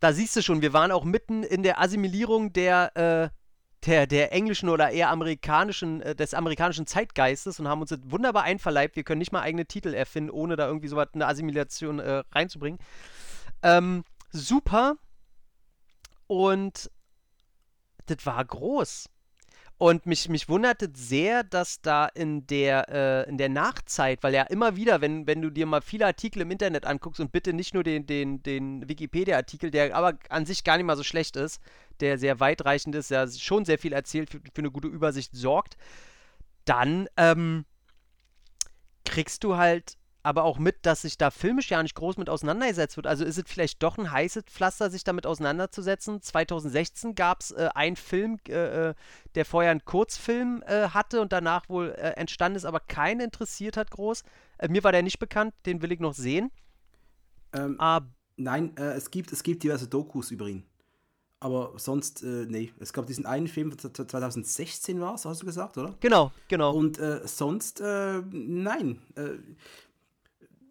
[0.00, 3.41] Da siehst du schon, wir waren auch mitten in der Assimilierung der, äh,
[3.86, 8.44] der, der englischen oder eher amerikanischen, äh, des amerikanischen Zeitgeistes und haben uns das wunderbar
[8.44, 8.96] einverleibt.
[8.96, 12.22] Wir können nicht mal eigene Titel erfinden, ohne da irgendwie so was, eine Assimilation äh,
[12.32, 12.78] reinzubringen.
[13.62, 14.96] Ähm, super.
[16.26, 16.90] Und
[18.06, 19.08] das war groß.
[19.78, 24.44] Und mich, mich wunderte sehr, dass da in der, äh, in der Nachzeit, weil ja
[24.44, 27.74] immer wieder, wenn, wenn du dir mal viele Artikel im Internet anguckst und bitte nicht
[27.74, 31.60] nur den, den, den Wikipedia-Artikel, der aber an sich gar nicht mal so schlecht ist,
[32.00, 35.76] der sehr weitreichend ist, der schon sehr viel erzählt, für, für eine gute Übersicht sorgt,
[36.64, 37.64] dann ähm,
[39.04, 42.96] kriegst du halt aber auch mit, dass sich da filmisch ja nicht groß mit auseinandergesetzt
[42.96, 43.06] wird.
[43.06, 46.22] Also ist es vielleicht doch ein heißes Pflaster, sich damit auseinanderzusetzen.
[46.22, 48.94] 2016 gab es äh, einen Film, äh, äh,
[49.34, 53.76] der vorher einen Kurzfilm äh, hatte und danach wohl äh, entstanden ist, aber keinen interessiert
[53.76, 54.22] hat groß.
[54.58, 56.52] Äh, mir war der nicht bekannt, den will ich noch sehen.
[57.52, 58.02] Ähm, ah,
[58.36, 60.64] nein, es, gibt, es gibt diverse Dokus über ihn.
[61.42, 62.72] Aber sonst, äh, nee.
[62.78, 65.94] Es gab diesen einen Film, 2016 war es, hast du gesagt, oder?
[65.98, 66.72] Genau, genau.
[66.72, 69.00] Und äh, sonst, äh, nein.
[69.16, 69.38] Äh,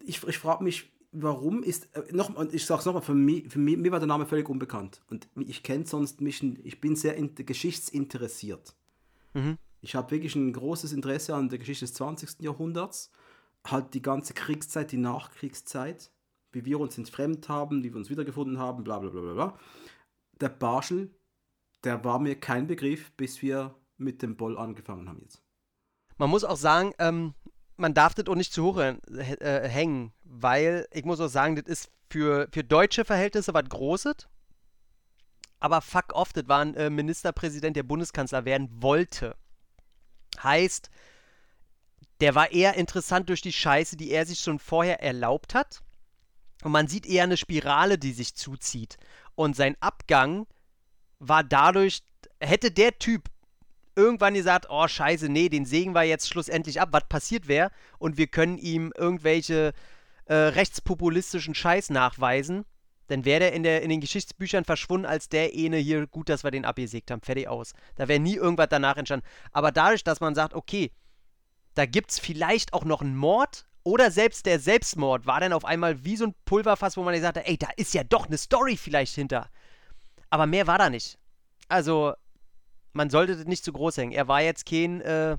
[0.05, 3.59] ich ich frage mich, warum ist, äh, noch, und ich sag's nochmal, für mich, für
[3.59, 5.01] mich, mir war der Name völlig unbekannt.
[5.09, 8.73] Und ich kenne sonst mich, ich bin sehr in, geschichtsinteressiert.
[9.33, 9.57] Mhm.
[9.81, 12.41] Ich habe wirklich ein großes Interesse an der Geschichte des 20.
[12.41, 13.11] Jahrhunderts.
[13.65, 16.11] Halt die ganze Kriegszeit, die Nachkriegszeit,
[16.53, 19.59] wie wir uns entfremdet haben, wie wir uns wiedergefunden haben, bla bla bla bla bla.
[20.41, 21.15] Der Barschel,
[21.83, 25.41] der war mir kein Begriff, bis wir mit dem Boll angefangen haben jetzt.
[26.17, 27.33] Man muss auch sagen, ähm,
[27.77, 31.65] man darf das auch nicht zu hoch äh, hängen, weil ich muss auch sagen, das
[31.65, 34.27] ist für, für deutsche Verhältnisse was Großes.
[35.59, 39.35] Aber fuck off, das war ein äh, Ministerpräsident, der Bundeskanzler werden wollte.
[40.41, 40.89] Heißt,
[42.19, 45.81] der war eher interessant durch die Scheiße, die er sich schon vorher erlaubt hat.
[46.63, 48.97] Und man sieht eher eine Spirale, die sich zuzieht.
[49.35, 50.47] Und sein Abgang
[51.19, 52.03] war dadurch,
[52.39, 53.29] hätte der Typ
[53.95, 58.17] irgendwann gesagt, oh scheiße, nee, den sägen wir jetzt schlussendlich ab, was passiert wäre und
[58.17, 59.73] wir können ihm irgendwelche
[60.25, 62.65] äh, rechtspopulistischen Scheiß nachweisen,
[63.07, 66.45] dann wäre der in, der in den Geschichtsbüchern verschwunden als der eine hier, gut, dass
[66.45, 67.73] wir den abgesägt haben, fertig aus.
[67.95, 69.25] Da wäre nie irgendwas danach entstanden.
[69.51, 70.91] Aber dadurch, dass man sagt, okay,
[71.73, 75.65] da gibt es vielleicht auch noch einen Mord oder selbst der Selbstmord war dann auf
[75.65, 78.37] einmal wie so ein Pulverfass, wo man gesagt hat, ey, da ist ja doch eine
[78.37, 79.49] Story vielleicht hinter.
[80.29, 81.17] Aber mehr war da nicht.
[81.67, 82.13] Also,
[82.93, 84.11] man sollte das nicht zu groß hängen.
[84.11, 85.37] Er war jetzt kein, äh,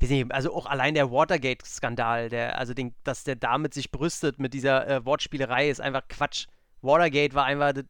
[0.00, 4.54] nicht, also auch allein der Watergate-Skandal, der, also den, dass der damit sich brüstet mit
[4.54, 6.46] dieser äh, Wortspielerei, ist einfach Quatsch.
[6.82, 7.84] Watergate war einfach, das,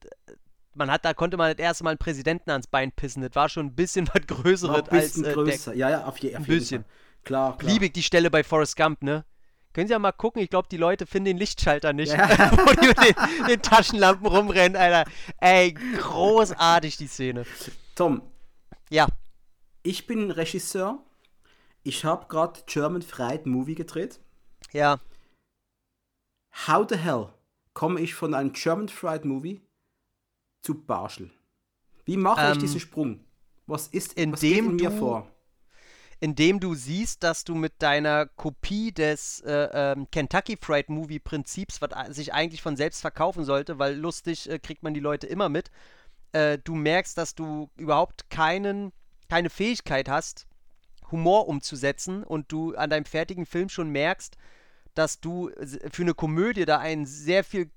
[0.74, 3.22] man hat, da konnte man das erste Mal einen Präsidenten ans Bein pissen.
[3.22, 4.90] Das war schon ein bisschen was Größeres als.
[4.90, 6.84] Ein bisschen als, äh, größer, der, ja, ja, auf, je, auf ein bisschen.
[6.84, 6.92] Fall.
[7.24, 7.72] Klar, klar.
[7.72, 9.24] Liebe ich die Stelle bei Forrest Gump, ne?
[9.72, 12.50] Können Sie ja mal gucken, ich glaube, die Leute finden den Lichtschalter nicht, ja.
[12.52, 15.10] wo die mit den, den Taschenlampen rumrennen, Alter.
[15.40, 17.44] Ey, großartig die Szene.
[17.94, 18.22] Tom.
[18.90, 19.06] Ja.
[19.82, 20.98] Ich bin Regisseur.
[21.82, 24.20] Ich habe gerade German Fried Movie gedreht.
[24.72, 25.00] Ja.
[26.66, 27.28] How the hell
[27.72, 29.62] komme ich von einem German Fried Movie
[30.62, 31.30] zu Barschel?
[32.04, 33.24] Wie mache ähm, ich diesen Sprung?
[33.66, 35.30] Was ist in was dem in mir vor?
[36.20, 41.80] Indem du siehst, dass du mit deiner Kopie des äh, ähm, Kentucky Fried Movie Prinzips,
[41.80, 45.48] was sich eigentlich von selbst verkaufen sollte, weil lustig äh, kriegt man die Leute immer
[45.48, 45.70] mit,
[46.32, 48.92] äh, du merkst, dass du überhaupt keinen,
[49.28, 50.46] keine Fähigkeit hast,
[51.10, 54.36] Humor umzusetzen und du an deinem fertigen Film schon merkst,
[54.94, 55.50] dass du
[55.90, 57.70] für eine Komödie da ein sehr viel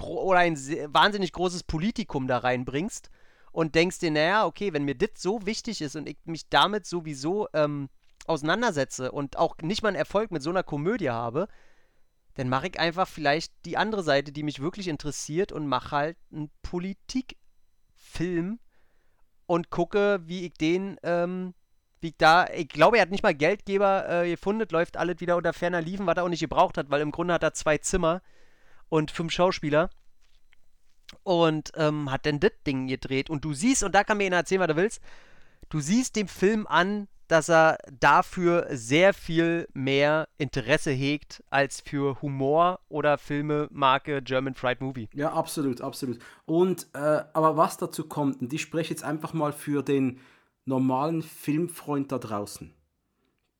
[0.00, 3.10] oder ein wahnsinnig großes Politikum da reinbringst
[3.52, 6.86] und denkst dir, naja, okay, wenn mir das so wichtig ist und ich mich damit
[6.86, 7.88] sowieso ähm,
[8.26, 11.48] auseinandersetze und auch nicht mal einen Erfolg mit so einer Komödie habe,
[12.34, 16.16] dann mache ich einfach vielleicht die andere Seite, die mich wirklich interessiert und mache halt
[16.32, 17.36] einen Politik
[17.94, 18.58] Film
[19.46, 21.54] und gucke, wie ich den, ähm,
[22.00, 25.36] wie ich da, ich glaube, er hat nicht mal Geldgeber äh, gefunden, läuft alles wieder
[25.36, 27.78] unter ferner Liefen, was er auch nicht gebraucht hat, weil im Grunde hat er zwei
[27.78, 28.22] Zimmer
[28.88, 29.90] und fünf Schauspieler
[31.22, 34.36] und ähm, hat dann das Ding gedreht und du siehst, und da kann mir einer
[34.36, 35.00] erzählen, was du willst,
[35.68, 42.20] du siehst dem Film an, dass er dafür sehr viel mehr Interesse hegt als für
[42.20, 45.08] Humor oder Filme Marke German Fried Movie.
[45.14, 46.18] Ja, absolut, absolut.
[46.44, 50.20] Und äh, aber was dazu kommt, und ich spreche jetzt einfach mal für den
[50.66, 52.74] normalen Filmfreund da draußen,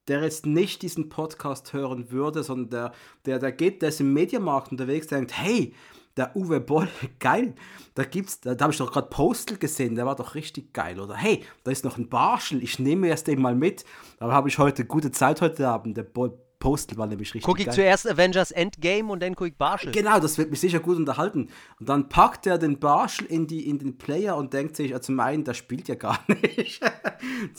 [0.07, 2.93] der jetzt nicht diesen Podcast hören würde, sondern der,
[3.25, 5.75] der, der geht, der ist im Mediamarkt unterwegs, der denkt, hey,
[6.17, 7.55] der Uwe Boll, geil,
[7.95, 11.01] da gibt's, da, da habe ich doch gerade Postel gesehen, der war doch richtig geil.
[11.01, 13.85] Oder hey, da ist noch ein Barschel, ich nehme erst den mal mit.
[14.19, 15.97] Da habe ich heute gute Zeit heute Abend.
[15.97, 17.75] Der Boll, Postel war nämlich richtig Guck ich geil.
[17.75, 19.91] zuerst Avengers Endgame und dann gucke ich Barschel.
[19.91, 21.49] Genau, das wird mich sicher gut unterhalten.
[21.81, 25.13] Und dann packt er den Barschel in, die, in den Player und denkt sich, also
[25.13, 26.81] mein, der spielt ja gar nicht.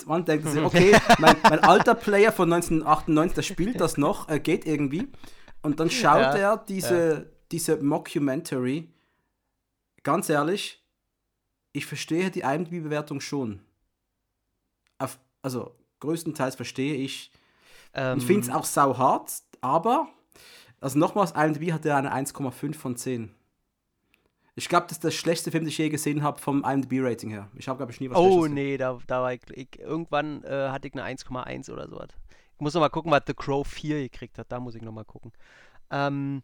[0.05, 4.39] Man denkt sich, okay, mein, mein alter Player von 1998, der spielt das noch, äh,
[4.39, 5.09] geht irgendwie.
[5.63, 8.89] Und dann schaut ja, er diese, ja diese Mockumentary,
[10.01, 10.83] ganz ehrlich,
[11.71, 13.61] ich verstehe die IMDb-Bewertung schon.
[14.97, 17.31] Auf, also, größtenteils verstehe ich.
[17.93, 20.09] Ähm, ich finde es auch sau hart, aber,
[20.81, 23.33] also nochmals, IMDb hat ja eine 1,5 von 10.
[24.55, 27.49] Ich glaube, das ist der schlechteste Film, den ich je gesehen habe vom IMDb-Rating her.
[27.55, 30.69] Ich habe, glaube ich, nie was Oh, nee, da, da war ich, ich irgendwann äh,
[30.69, 32.01] hatte ich eine 1,1 oder so.
[32.01, 34.51] Ich muss noch mal gucken, was The Crow 4 gekriegt hat.
[34.51, 35.31] Da muss ich noch mal gucken.
[35.89, 36.43] Ähm,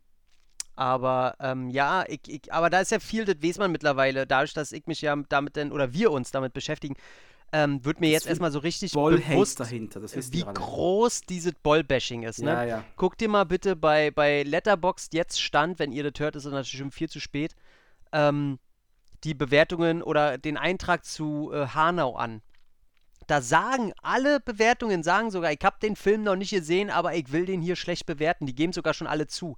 [0.79, 4.53] aber ähm, ja, ich, ich, aber da ist ja viel, das weiß man mittlerweile, dadurch,
[4.53, 6.95] dass ich mich ja damit denn, oder wir uns damit beschäftigen,
[7.51, 12.41] ähm, wird mir jetzt erstmal so richtig bewusst, dahinter, wie groß dieses Bollbashing ist.
[12.41, 12.51] Ne?
[12.51, 12.83] Ja, ja.
[12.95, 16.51] Guck dir mal bitte bei, bei Letterboxd jetzt Stand, wenn ihr das hört, ist es
[16.53, 17.55] natürlich schon viel zu spät.
[18.13, 18.57] Ähm,
[19.25, 22.41] die Bewertungen oder den Eintrag zu äh, Hanau an.
[23.27, 27.33] Da sagen alle Bewertungen, sagen sogar, ich habe den Film noch nicht gesehen, aber ich
[27.33, 28.45] will den hier schlecht bewerten.
[28.45, 29.57] Die geben sogar schon alle zu.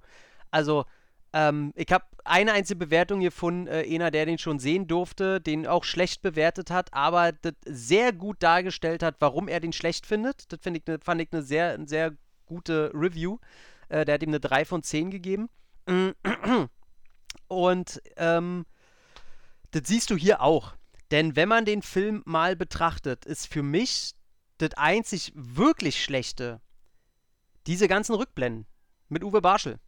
[0.50, 0.84] Also,
[1.32, 5.66] ähm, ich habe eine einzige Bewertung gefunden, äh, einer, der den schon sehen durfte, den
[5.66, 10.52] auch schlecht bewertet hat, aber das sehr gut dargestellt hat, warum er den schlecht findet.
[10.52, 12.14] Das ich ne, fand ich eine sehr, sehr
[12.46, 13.38] gute Review.
[13.88, 15.48] Äh, der hat ihm eine 3 von 10 gegeben.
[17.48, 18.66] Und ähm,
[19.72, 20.74] das siehst du hier auch.
[21.10, 24.14] Denn wenn man den Film mal betrachtet, ist für mich
[24.58, 26.60] das einzig wirklich Schlechte
[27.66, 28.66] diese ganzen Rückblenden
[29.08, 29.78] mit Uwe Barschel.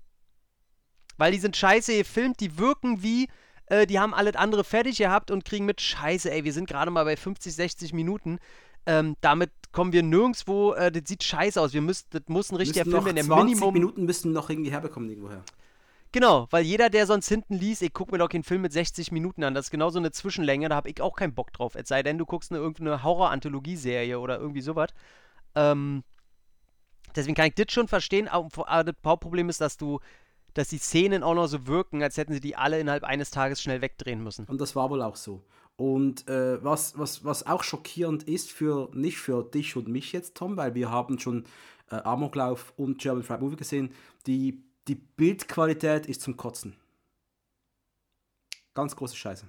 [1.16, 3.28] Weil die sind scheiße gefilmt, die wirken wie,
[3.66, 6.90] äh, die haben alles andere fertig gehabt und kriegen mit Scheiße, ey, wir sind gerade
[6.90, 8.38] mal bei 50, 60 Minuten.
[8.86, 11.72] Ähm, damit kommen wir nirgendwo, äh, das sieht scheiße aus.
[11.72, 13.74] Wir müssen, das muss ein richtiger Film in der 20 Minimum.
[13.74, 15.42] Minuten müssten noch irgendwie herbekommen irgendwoher.
[16.12, 19.10] Genau, weil jeder, der sonst hinten liest, ich gucke mir doch keinen Film mit 60
[19.10, 21.74] Minuten an, das ist genauso eine Zwischenlänge, da habe ich auch keinen Bock drauf.
[21.74, 24.90] Es sei denn, du guckst eine irgendeine Horror-Anthologieserie oder irgendwie sowas.
[25.56, 26.04] Ähm,
[27.16, 28.48] deswegen kann ich das schon verstehen, aber
[28.84, 29.98] das Hauptproblem ist, dass du,
[30.54, 33.60] dass die Szenen auch noch so wirken, als hätten sie die alle innerhalb eines Tages
[33.60, 34.46] schnell wegdrehen müssen.
[34.46, 35.44] Und das war wohl auch so.
[35.76, 40.36] Und äh, was, was, was auch schockierend ist, für nicht für dich und mich jetzt,
[40.36, 41.44] Tom, weil wir haben schon
[41.90, 43.92] äh, Amoklauf und German Fried Movie gesehen,
[44.26, 46.76] die die Bildqualität ist zum Kotzen.
[48.74, 49.46] Ganz große Scheiße.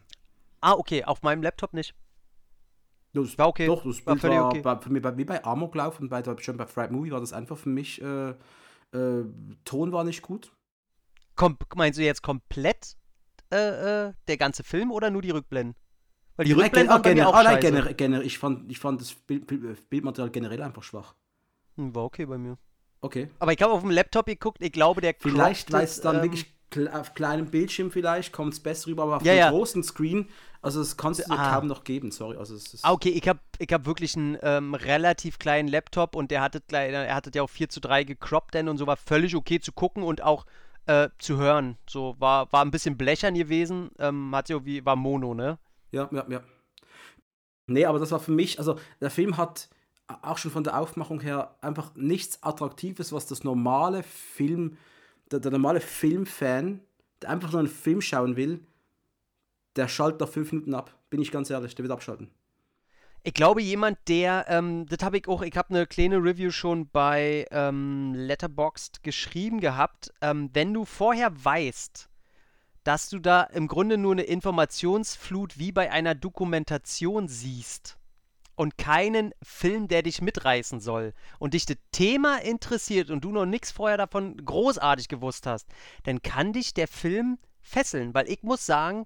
[0.62, 1.94] Ah, okay, auf meinem Laptop nicht.
[3.14, 3.68] Das, war okay.
[3.68, 4.62] Doch, das Bild war, war okay.
[4.62, 7.34] bei, für mich, bei, wie bei Amoklauf und bei, schon bei Fried Movie war das
[7.34, 9.26] einfach für mich, äh, äh,
[9.64, 10.52] Ton war nicht gut.
[11.36, 12.96] Kom meinst du jetzt komplett
[13.52, 15.76] äh, äh der ganze Film oder nur die Rückblenden?
[16.36, 19.00] Weil die ja, Rückblenden waren generell, auch oh, nein, generell, generell, ich, fand, ich fand
[19.00, 21.16] das Bild, Bildmaterial generell einfach schwach.
[21.78, 22.58] Hm, war okay bei mir.
[23.02, 23.30] Okay.
[23.40, 26.24] Aber ich habe auf dem Laptop geguckt, ich glaube, der Vielleicht, weil es dann ähm,
[26.24, 26.46] wirklich
[26.92, 29.50] auf kleinem Bildschirm vielleicht kommt es besser rüber, aber auf ja, dem ja.
[29.50, 30.28] großen Screen,
[30.62, 31.54] also das kannst du ah.
[31.54, 32.36] kaum noch geben, sorry.
[32.38, 36.32] Also es ah, okay, ich habe ich hab wirklich einen ähm, relativ kleinen Laptop und
[36.32, 39.36] der hatte, er hatte ja auch 4 zu 3 gecroppt denn und so war völlig
[39.36, 40.46] okay zu gucken und auch
[40.86, 41.78] äh, zu hören.
[41.88, 45.58] So war, war ein bisschen blechern gewesen, ähm, hat ja wie, war Mono, ne?
[45.92, 46.42] Ja, ja, ja.
[47.68, 49.70] Nee, aber das war für mich, also der Film hat
[50.22, 54.78] auch schon von der Aufmachung her einfach nichts Attraktives, was das normale Film,
[55.32, 56.82] der, der normale Filmfan,
[57.22, 58.60] der einfach nur einen Film schauen will,
[59.76, 60.96] der schaltet nach fünf Minuten ab.
[61.10, 62.30] Bin ich ganz ehrlich, der wird abschalten.
[63.28, 66.90] Ich glaube, jemand, der, ähm, das habe ich auch, ich habe eine kleine Review schon
[66.90, 70.14] bei ähm, Letterboxd geschrieben gehabt.
[70.22, 72.08] Ähm, wenn du vorher weißt,
[72.84, 77.98] dass du da im Grunde nur eine Informationsflut wie bei einer Dokumentation siehst,
[78.58, 83.46] und keinen Film, der dich mitreißen soll und dich das Thema interessiert und du noch
[83.46, 85.68] nichts vorher davon großartig gewusst hast,
[86.04, 89.06] dann kann dich der Film fesseln, weil ich muss sagen,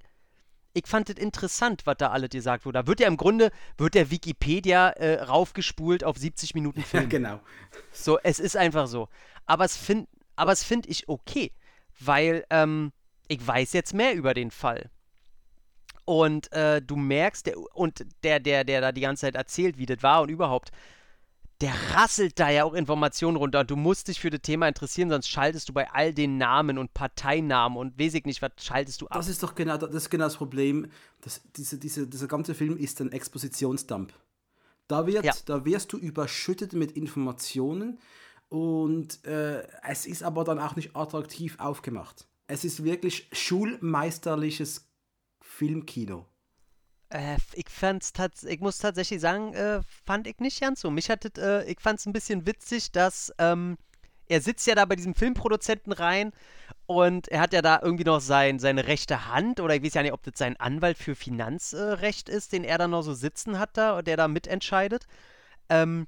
[0.73, 2.79] ich fand es interessant, was da alles gesagt wurde.
[2.79, 7.03] Da wird ja im Grunde, wird der Wikipedia äh, raufgespult auf 70 Minuten Film.
[7.03, 7.39] Ja, genau.
[7.91, 9.09] So, es ist einfach so.
[9.45, 10.07] Aber es finde
[10.55, 11.51] find ich okay,
[11.99, 12.91] weil ähm,
[13.27, 14.89] ich weiß jetzt mehr über den Fall.
[16.05, 19.85] Und äh, du merkst, der, und der, der, der da die ganze Zeit erzählt, wie
[19.85, 20.71] das war und überhaupt,
[21.61, 25.09] der rasselt da ja auch Informationen runter und du musst dich für das Thema interessieren,
[25.09, 29.01] sonst schaltest du bei all den Namen und Parteinamen und weiß ich nicht, was schaltest
[29.01, 29.17] du ab.
[29.17, 30.87] Das ist doch genau das, ist genau das Problem.
[31.21, 34.13] Das, diese, diese, dieser ganze Film ist ein Expositionsdump.
[34.87, 35.33] Da, wird, ja.
[35.45, 37.99] da wirst du überschüttet mit Informationen
[38.47, 42.25] und äh, es ist aber dann auch nicht attraktiv aufgemacht.
[42.47, 44.87] Es ist wirklich schulmeisterliches
[45.41, 46.25] Filmkino?
[47.09, 50.91] Äh, ich fand's ich muss tatsächlich sagen, äh, fand ich nicht ganz so.
[50.91, 53.77] Mich hat äh, ich fand's ein bisschen witzig, dass ähm,
[54.27, 56.31] er sitzt ja da bei diesem Filmproduzenten rein
[56.85, 60.03] und er hat ja da irgendwie noch sein, seine rechte Hand oder ich weiß ja
[60.03, 63.75] nicht, ob das sein Anwalt für Finanzrecht ist, den er da noch so sitzen hat
[63.77, 65.07] da, der da mitentscheidet.
[65.69, 66.07] Ähm,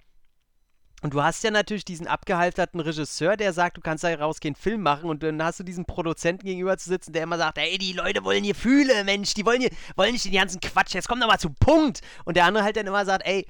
[1.02, 4.82] und du hast ja natürlich diesen abgehalfterten Regisseur, der sagt, du kannst da rausgehen, Film
[4.82, 5.10] machen.
[5.10, 8.24] Und dann hast du diesen Produzenten gegenüber zu sitzen, der immer sagt, ey, die Leute
[8.24, 11.28] wollen hier Fühle, Mensch, die wollen hier, wollen nicht den ganzen Quatsch, jetzt komm doch
[11.28, 12.02] mal zum Punkt.
[12.24, 13.48] Und der andere halt dann immer sagt, ey,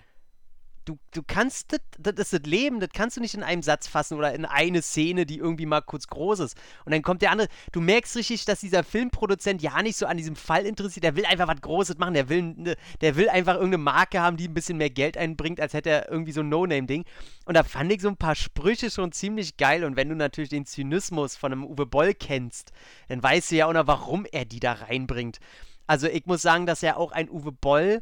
[0.91, 3.88] du, du kannst das, das ist das Leben, das kannst du nicht in einem Satz
[3.88, 6.58] fassen oder in eine Szene, die irgendwie mal kurz groß ist.
[6.86, 10.17] Und dann kommt der andere, du merkst richtig, dass dieser Filmproduzent ja nicht so an
[10.17, 13.56] diesem Fall interessiert, der will einfach was Großes machen, der will, ne, der will einfach
[13.56, 16.50] irgendeine Marke haben, die ein bisschen mehr Geld einbringt, als hätte er irgendwie so ein
[16.50, 17.06] No-Name-Ding.
[17.46, 19.83] Und da fand ich so ein paar Sprüche schon ziemlich geil.
[19.83, 22.71] Und wenn du natürlich den Zynismus von einem Uwe Boll kennst,
[23.08, 25.39] dann weißt du ja auch noch, warum er die da reinbringt.
[25.87, 28.02] Also ich muss sagen, dass er auch ein Uwe Boll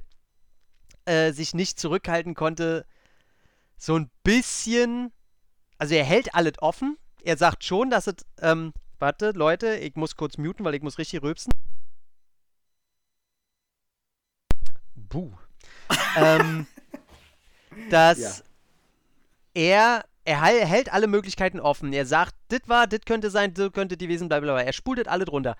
[1.10, 2.86] äh, sich nicht zurückhalten konnte,
[3.78, 5.12] so ein bisschen.
[5.78, 6.98] Also er hält alles offen.
[7.24, 8.16] Er sagt schon, dass es.
[8.42, 11.52] Ähm, warte, Leute, ich muss kurz muten, weil ich muss richtig rülpsen.
[14.96, 15.32] buh.
[16.18, 16.68] ähm,
[17.90, 18.34] dass Ja.
[19.54, 21.94] er, er hält alle Möglichkeiten offen.
[21.94, 24.62] Er sagt, dit war, dit könnte sein, dit könnte die Wesen, bla bla bla.
[24.62, 25.56] Er spult das alle drunter.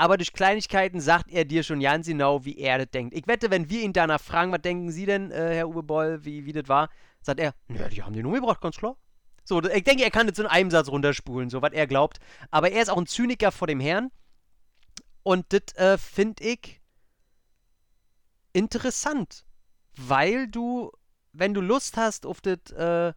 [0.00, 3.14] Aber durch Kleinigkeiten sagt er dir schon ganz genau, wie er das denkt.
[3.14, 6.24] Ich wette, wenn wir ihn danach fragen, was denken Sie denn, äh, Herr Uwe Boll,
[6.24, 6.88] wie, wie das war,
[7.20, 8.96] sagt er, ja, die haben den umgebracht, ganz klar.
[9.44, 12.18] So, ich denke, er kann das in einem Satz runterspulen, so was er glaubt.
[12.50, 14.10] Aber er ist auch ein Zyniker vor dem Herrn.
[15.22, 16.80] Und das äh, finde ich
[18.54, 19.44] interessant.
[19.98, 20.92] Weil du,
[21.34, 23.12] wenn du Lust hast auf das äh,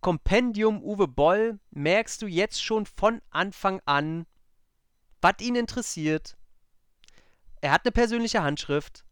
[0.00, 4.24] Kompendium Uwe Boll, merkst du jetzt schon von Anfang an,
[5.24, 6.36] was ihn interessiert.
[7.62, 9.04] Er hat eine persönliche Handschrift.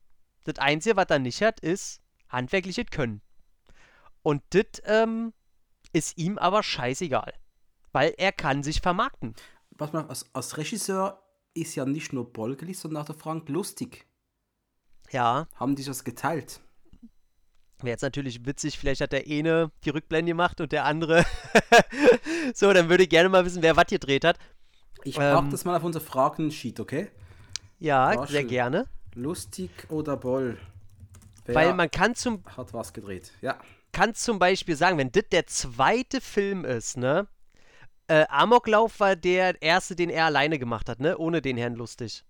[0.45, 3.23] Das Einzige, was er nicht hat, ist handwerkliches Können.
[4.23, 5.33] Und das ähm,
[5.93, 7.33] ist ihm aber scheißegal.
[7.93, 9.35] Weil er kann sich vermarkten.
[9.71, 11.23] Was man als, als Regisseur
[11.55, 14.07] ist ja nicht nur Bolgeli, sondern auch der Frank Lustig.
[15.11, 16.61] Ja, Haben die das geteilt?
[17.85, 21.25] wäre jetzt natürlich witzig, vielleicht hat der eine die Rückblende gemacht und der andere.
[22.55, 24.39] so, dann würde ich gerne mal wissen, wer was gedreht hat.
[25.05, 25.51] Ich pack Ähm.
[25.51, 27.11] das mal auf unser Fragen-Sheet, okay?
[27.79, 28.89] Ja, War sehr gerne.
[29.15, 30.59] Lustig oder Boll?
[31.45, 33.33] Wer Weil man kann zum, hat was gedreht?
[33.41, 33.59] Ja.
[33.93, 37.27] kann zum Beispiel sagen, wenn das der zweite Film ist, ne?
[38.07, 41.19] Äh, Amoklauf war der erste, den er alleine gemacht hat, ne?
[41.19, 42.25] Ohne den Herrn Lustig.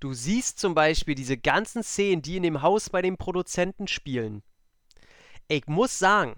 [0.00, 4.42] Du siehst zum Beispiel diese ganzen Szenen, die in dem Haus bei den Produzenten spielen.
[5.48, 6.34] Ich muss sagen,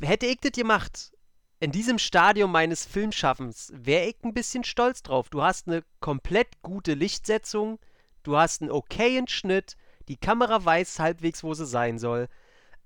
[0.00, 1.12] hätte ich das gemacht,
[1.60, 5.28] in diesem Stadium meines Filmschaffens, wäre ich ein bisschen stolz drauf.
[5.28, 7.78] Du hast eine komplett gute Lichtsetzung,
[8.22, 9.76] du hast einen okayen Schnitt,
[10.08, 12.28] die Kamera weiß halbwegs, wo sie sein soll.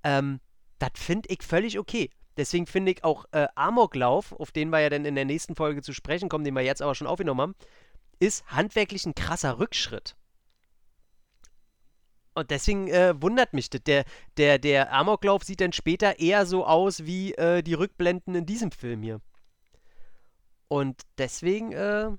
[0.03, 0.41] Ähm,
[0.81, 2.11] das finde ich völlig okay.
[2.37, 5.81] Deswegen finde ich auch äh, Amoklauf, auf den wir ja dann in der nächsten Folge
[5.81, 7.55] zu sprechen kommen, den wir jetzt aber schon aufgenommen haben,
[8.19, 10.17] ist handwerklich ein krasser Rückschritt.
[12.35, 13.83] Und deswegen äh, wundert mich das.
[13.85, 14.05] Der,
[14.37, 18.73] der, der Amoklauf sieht dann später eher so aus wie äh, die Rückblenden in diesem
[18.73, 19.21] Film hier.
[20.69, 22.11] Und deswegen äh,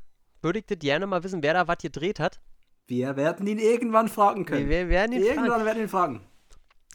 [0.42, 2.40] würde ich das gerne mal wissen, wer da was gedreht hat.
[2.88, 4.70] Wir werden ihn irgendwann fragen können.
[4.70, 5.38] Wir, wir werden ihn fragen.
[5.38, 6.22] irgendwann werden wir ihn fragen.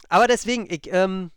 [0.09, 1.31] Aber deswegen, ich, ähm,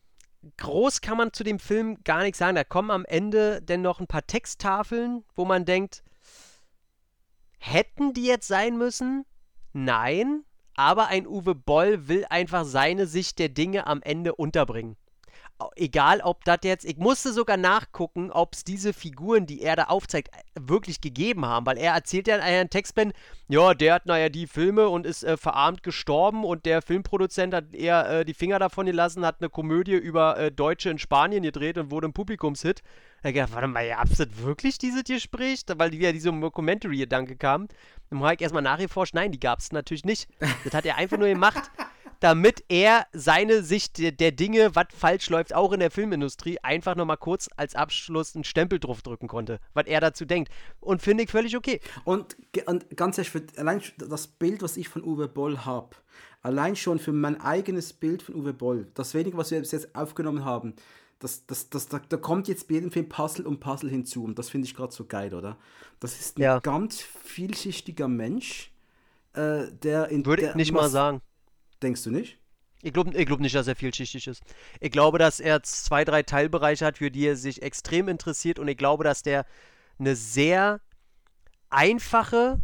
[0.57, 2.55] groß kann man zu dem Film gar nichts sagen.
[2.55, 6.03] Da kommen am Ende denn noch ein paar Texttafeln, wo man denkt,
[7.59, 9.24] hätten die jetzt sein müssen?
[9.72, 10.45] Nein,
[10.76, 14.96] aber ein Uwe Boll will einfach seine Sicht der Dinge am Ende unterbringen.
[15.76, 19.84] Egal, ob das jetzt, ich musste sogar nachgucken, ob es diese Figuren, die er da
[19.84, 23.14] aufzeigt, wirklich gegeben haben, weil er erzählt ja in einem Textband,
[23.48, 27.72] ja, der hat naja die Filme und ist äh, verarmt gestorben und der Filmproduzent hat
[27.72, 31.78] eher äh, die Finger davon gelassen, hat eine Komödie über äh, Deutsche in Spanien gedreht
[31.78, 32.82] und wurde ein Publikumshit.
[33.22, 35.62] Da ich gedacht, warte mal, ja, habt ihr das wirklich dieses Gespräch?
[35.76, 37.68] Weil wieder diese Mockumentary-Gedanke kam.
[38.11, 40.28] Dann habe ich erstmal nachgeforscht, nein, die gab es natürlich nicht.
[40.64, 41.70] Das hat er einfach nur gemacht,
[42.24, 46.96] damit er seine Sicht der, der Dinge, was falsch läuft, auch in der Filmindustrie, einfach
[46.96, 50.50] nochmal kurz als Abschluss einen Stempel drauf drücken konnte, was er dazu denkt.
[50.80, 51.80] Und finde ich völlig okay.
[52.04, 55.90] Und, und ganz ehrlich, für, allein das Bild, was ich von Uwe Boll habe,
[56.40, 59.94] allein schon für mein eigenes Bild von Uwe Boll, das wenige, was wir bis jetzt
[59.94, 60.74] aufgenommen haben,
[61.18, 64.24] das, das, das, da, da kommt jetzt bei jedem Film Puzzle um Puzzle hinzu.
[64.24, 65.58] Und das finde ich gerade so geil, oder?
[66.00, 66.60] Das ist ein Ja.
[66.60, 68.72] ganz vielschichtiger Mensch,
[69.34, 71.20] äh, der in Würde der ich nicht mal sagen.
[71.85, 72.39] Denkst du nicht?
[72.82, 74.43] Ich glaube ich glaub nicht, dass er vielschichtig ist.
[74.80, 78.59] Ich glaube, dass er zwei, drei Teilbereiche hat, für die er sich extrem interessiert.
[78.59, 79.45] Und ich glaube, dass der
[79.99, 80.80] eine sehr
[81.68, 82.61] einfache,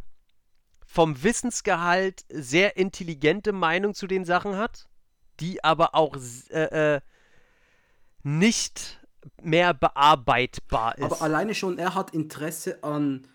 [0.86, 4.88] vom Wissensgehalt sehr intelligente Meinung zu den Sachen hat,
[5.38, 6.16] die aber auch
[6.50, 7.00] äh, äh,
[8.22, 9.00] nicht
[9.42, 11.04] mehr bearbeitbar ist.
[11.04, 13.26] Aber alleine schon, er hat Interesse an,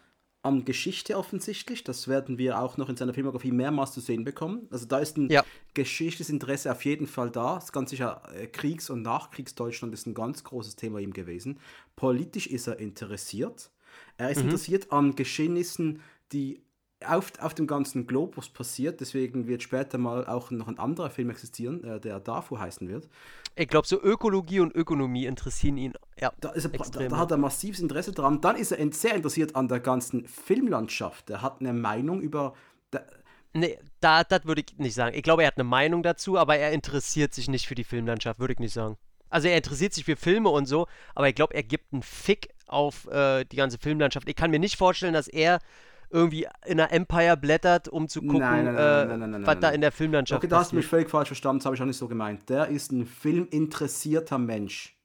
[0.46, 1.84] an Geschichte offensichtlich.
[1.84, 4.68] Das werden wir auch noch in seiner Filmografie mehrmals zu sehen bekommen.
[4.72, 5.43] Also da ist ein Ja.
[5.74, 7.56] geschichtliches Interesse auf jeden Fall da.
[7.56, 11.60] Das ist ganz sicher, äh, Kriegs- und Nachkriegsdeutschland ist ein ganz großes Thema ihm gewesen.
[11.96, 13.72] Politisch ist er interessiert.
[14.18, 14.32] Er Mhm.
[14.32, 16.62] ist interessiert an Geschehnissen, die
[17.06, 19.00] auf, auf dem ganzen Globus passiert.
[19.02, 23.10] Deswegen wird später mal auch noch ein anderer Film existieren, äh, der Dafu heißen wird.
[23.56, 25.93] ich glaube, so Ökologie und Ökonomie interessieren ihn.
[26.20, 28.41] Ja, Da, er, da, da hat er massives Interesse dran.
[28.41, 31.30] Dann ist er sehr interessiert an der ganzen Filmlandschaft.
[31.30, 32.54] Er hat eine Meinung über.
[32.93, 33.06] Der,
[33.58, 35.16] Nee, da, das würde ich nicht sagen.
[35.16, 38.38] Ich glaube, er hat eine Meinung dazu, aber er interessiert sich nicht für die Filmlandschaft,
[38.38, 38.98] würde ich nicht sagen.
[39.30, 42.50] Also er interessiert sich für Filme und so, aber ich glaube, er gibt einen Fick
[42.68, 44.28] auf äh, die ganze Filmlandschaft.
[44.28, 45.60] Ich kann mir nicht vorstellen, dass er
[46.10, 49.82] irgendwie in der Empire blättert, um zu gucken, Nein, nein, nein, äh, was da in
[49.82, 50.89] der Filmlandschaft okay, da hast du mich passiert.
[50.89, 51.60] völlig falsch verstanden.
[51.60, 52.49] Das habe ich auch nicht so gemeint.
[52.49, 54.95] Der ist ein filminteressierter Mensch.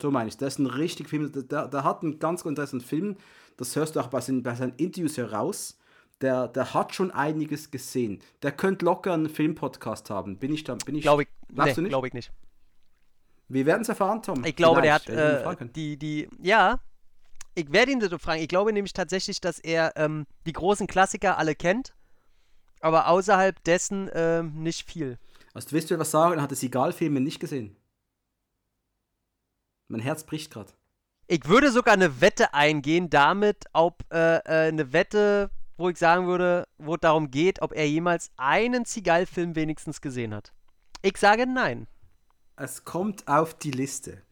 [0.00, 0.36] So meine ich.
[0.36, 1.30] Der ist ein richtig Film.
[1.48, 3.16] Der, der hat ein ganz an Filmen.
[3.56, 5.78] Das hörst du auch bei seinen, bei seinen Interviews heraus.
[6.20, 8.20] der, der hat schon einiges gesehen.
[8.42, 10.38] Der könnte locker einen Filmpodcast haben.
[10.38, 10.76] Bin ich da?
[10.76, 11.02] Bin ich?
[11.02, 11.90] Glaube ich, nee, du nicht?
[11.90, 12.32] glaube ich nicht.
[13.48, 14.44] Wir werden es erfahren, Tom.
[14.44, 16.80] Ich glaube, der hat Vielleicht, äh, die, die, ja,
[17.58, 18.40] ich werde ihn so fragen.
[18.40, 21.94] Ich glaube nämlich tatsächlich, dass er ähm, die großen Klassiker alle kennt,
[22.80, 25.18] aber außerhalb dessen ähm, nicht viel.
[25.54, 26.38] Also, du willst mir was sagen?
[26.38, 27.76] Er hat das Egal-Filme nicht gesehen.
[29.88, 30.72] Mein Herz bricht gerade.
[31.26, 36.26] Ich würde sogar eine Wette eingehen damit, ob äh, äh, eine Wette, wo ich sagen
[36.26, 40.52] würde, wo es darum geht, ob er jemals einen Seagal-Film wenigstens gesehen hat.
[41.02, 41.88] Ich sage nein.
[42.56, 44.22] Es kommt auf die Liste.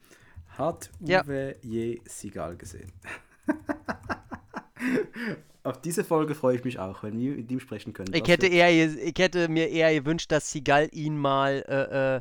[0.57, 1.25] Hat Ja.
[1.25, 2.93] Uwe je Sigal gesehen?
[5.63, 8.15] auf diese Folge freue ich mich auch, wenn wir mit ihm sprechen können.
[8.15, 12.21] Ich hätte, eher, ich hätte mir eher gewünscht, dass Seagal ihn mal äh, äh,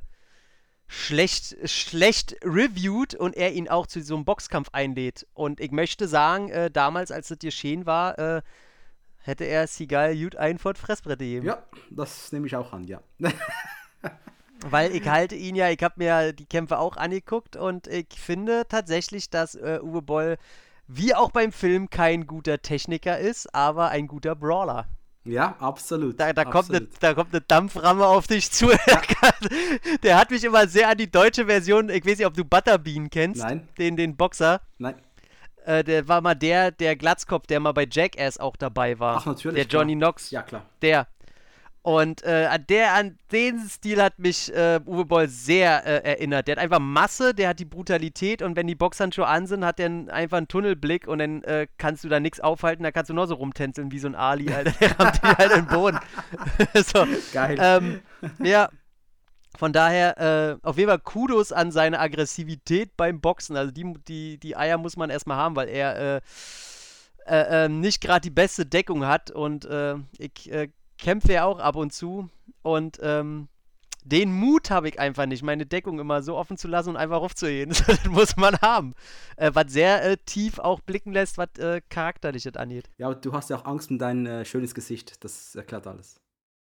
[0.88, 5.28] schlecht, schlecht reviewt und er ihn auch zu so einem Boxkampf einlädt.
[5.34, 8.42] Und ich möchte sagen, äh, damals, als das geschehen war, äh,
[9.18, 11.46] hätte er Seagal gut ein vor die Fressbrette gegeben.
[11.46, 13.02] Ja, das nehme ich auch an, ja.
[14.62, 18.66] Weil ich halte ihn ja, ich habe mir die Kämpfe auch angeguckt und ich finde
[18.68, 20.38] tatsächlich, dass äh, Uwe Boll,
[20.88, 24.88] wie auch beim Film, kein guter Techniker ist, aber ein guter Brawler.
[25.26, 26.20] ja, absolut.
[26.20, 27.04] Da, da, kommt eine, absolut.
[27.04, 28.68] da kommt eine Dampframme auf dich zu.
[30.04, 33.10] Der hat mich immer sehr an die deutsche Version, ich weiß nicht, ob du Butterbean
[33.10, 33.68] kennst, Nein.
[33.78, 34.62] den, den Boxer.
[34.78, 34.96] Nein.
[35.66, 39.18] Äh, der war mal der, der Glatzkopf, der mal bei Jackass auch dabei war.
[39.18, 39.82] Ach, natürlich, Der klar.
[39.82, 40.30] Johnny Knox.
[40.30, 40.64] Ja, klar.
[40.82, 41.08] Der.
[41.86, 46.48] Und äh, an, der, an den Stil hat mich äh, Uwe Boll sehr äh, erinnert.
[46.48, 49.78] Der hat einfach Masse, der hat die Brutalität und wenn die Boxhandschuhe an sind, hat
[49.78, 53.14] der einfach einen Tunnelblick und dann äh, kannst du da nichts aufhalten, da kannst du
[53.14, 54.72] nur so rumtänzeln wie so ein Ali, Alter.
[54.72, 56.00] Der rammt dich halt den Boden.
[56.74, 57.56] so, Geil.
[57.62, 58.02] ähm,
[58.40, 58.70] ja,
[59.56, 63.56] von daher äh, auf jeden Fall Kudos an seine Aggressivität beim Boxen.
[63.56, 66.22] Also die, die, die Eier muss man erstmal haben, weil er äh,
[67.28, 71.60] äh, ähm, nicht gerade die beste Deckung hat und äh, ich äh, kämpfe ja auch
[71.60, 72.30] ab und zu
[72.62, 73.48] und ähm,
[74.06, 77.22] den Mut habe ich einfach nicht, meine Deckung immer so offen zu lassen und einfach
[77.22, 77.76] aufzuheben.
[77.88, 78.94] das muss man haben.
[79.36, 82.90] Äh, was sehr äh, tief auch blicken lässt, was äh, charakterliches angeht.
[82.98, 85.24] ja, aber du hast ja auch Angst um dein äh, schönes Gesicht.
[85.24, 86.22] Das erklärt alles.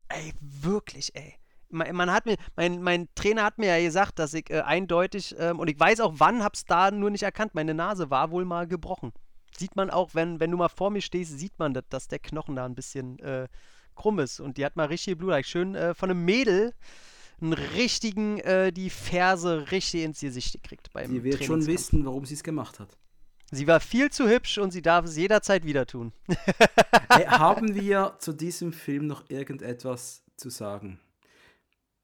[0.08, 1.34] Ey, wirklich, ey.
[1.68, 5.36] Man, man hat mir, mein, mein Trainer hat mir ja gesagt, dass ich äh, eindeutig,
[5.38, 8.46] ähm, und ich weiß auch wann, hab's da nur nicht erkannt, meine Nase war wohl
[8.46, 9.12] mal gebrochen.
[9.54, 12.20] Sieht man auch, wenn, wenn du mal vor mir stehst, sieht man, dass, dass der
[12.20, 13.48] Knochen da ein bisschen äh,
[13.98, 14.40] krumm ist.
[14.40, 15.34] Und die hat mal richtig Blut.
[15.34, 16.72] Ich schön äh, von einem Mädel
[17.40, 22.24] einen richtigen, äh, die Ferse richtig ins Gesicht gekriegt beim Sie wird schon wissen, warum
[22.24, 22.96] sie es gemacht hat.
[23.50, 26.12] Sie war viel zu hübsch und sie darf es jederzeit wieder tun.
[27.10, 31.00] Hey, haben wir zu diesem Film noch irgendetwas zu sagen?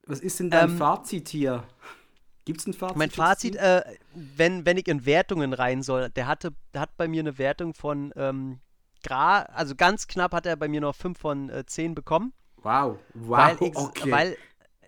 [0.07, 1.64] Was ist denn dein Ähm, Fazit hier?
[2.47, 2.97] Gibt es ein Fazit?
[2.97, 3.82] Mein Fazit, äh,
[4.14, 7.74] wenn, wenn ich in Wertungen rein soll, der hatte, der hat bei mir eine Wertung
[7.74, 8.61] von ähm,
[9.05, 12.32] gra, also ganz knapp hat er bei mir noch 5 von äh, 10 bekommen.
[12.57, 14.11] Wow, wow, weil ich, okay.
[14.11, 14.36] weil,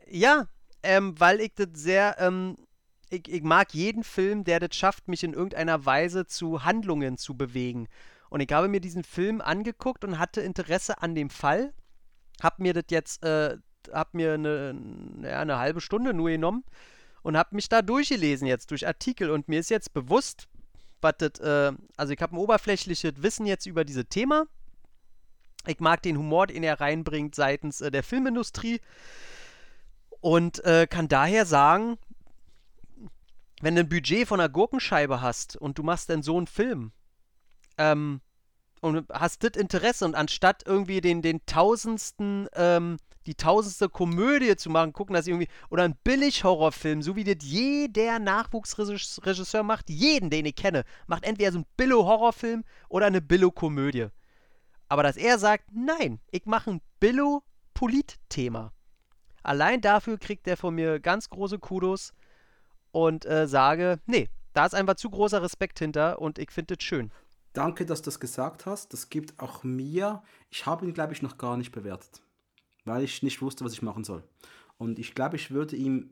[0.09, 0.47] ja,
[0.83, 2.57] ähm, weil ich das sehr, ähm,
[3.11, 7.37] ich, ich mag jeden Film, der das schafft, mich in irgendeiner Weise zu Handlungen zu
[7.37, 7.87] bewegen.
[8.31, 11.73] Und ich habe mir diesen Film angeguckt und hatte Interesse an dem Fall.
[12.43, 13.59] Hab mir das jetzt, äh,
[13.93, 14.77] hab mir eine,
[15.23, 16.65] ja, eine halbe Stunde nur genommen
[17.23, 20.49] und hab mich da durchgelesen jetzt durch Artikel und mir ist jetzt bewusst,
[21.07, 24.47] was das, äh, also ich habe ein oberflächliches Wissen jetzt über dieses Thema.
[25.67, 28.81] Ich mag den Humor, den er reinbringt seitens äh, der Filmindustrie
[30.21, 31.99] und äh, kann daher sagen,
[33.61, 36.93] wenn du ein Budget von einer Gurkenscheibe hast und du machst dann so einen Film
[37.79, 38.21] ähm,
[38.81, 44.71] und hast das Interesse und anstatt irgendwie den, den tausendsten, ähm, die tausendste Komödie zu
[44.71, 50.47] machen, gucken, dass irgendwie, oder ein Billig-Horrorfilm, so wie das jeder Nachwuchsregisseur macht, jeden, den
[50.47, 54.09] ich kenne, macht entweder so einen Billo-Horrorfilm oder eine Billo-Komödie.
[54.89, 58.73] Aber dass er sagt, nein, ich mache ein Billo-Polit-Thema.
[59.43, 62.13] Allein dafür kriegt er von mir ganz große Kudos
[62.93, 66.85] und äh, sage, nee, da ist einfach zu großer Respekt hinter und ich finde das
[66.85, 67.13] schön.
[67.53, 68.93] Danke, dass du das gesagt hast.
[68.93, 70.23] Das gibt auch mir.
[70.51, 72.23] Ich habe ihn, glaube ich, noch gar nicht bewertet,
[72.87, 74.23] weil ich nicht wusste, was ich machen soll.
[74.79, 76.11] Und ich glaube, ich würde ihm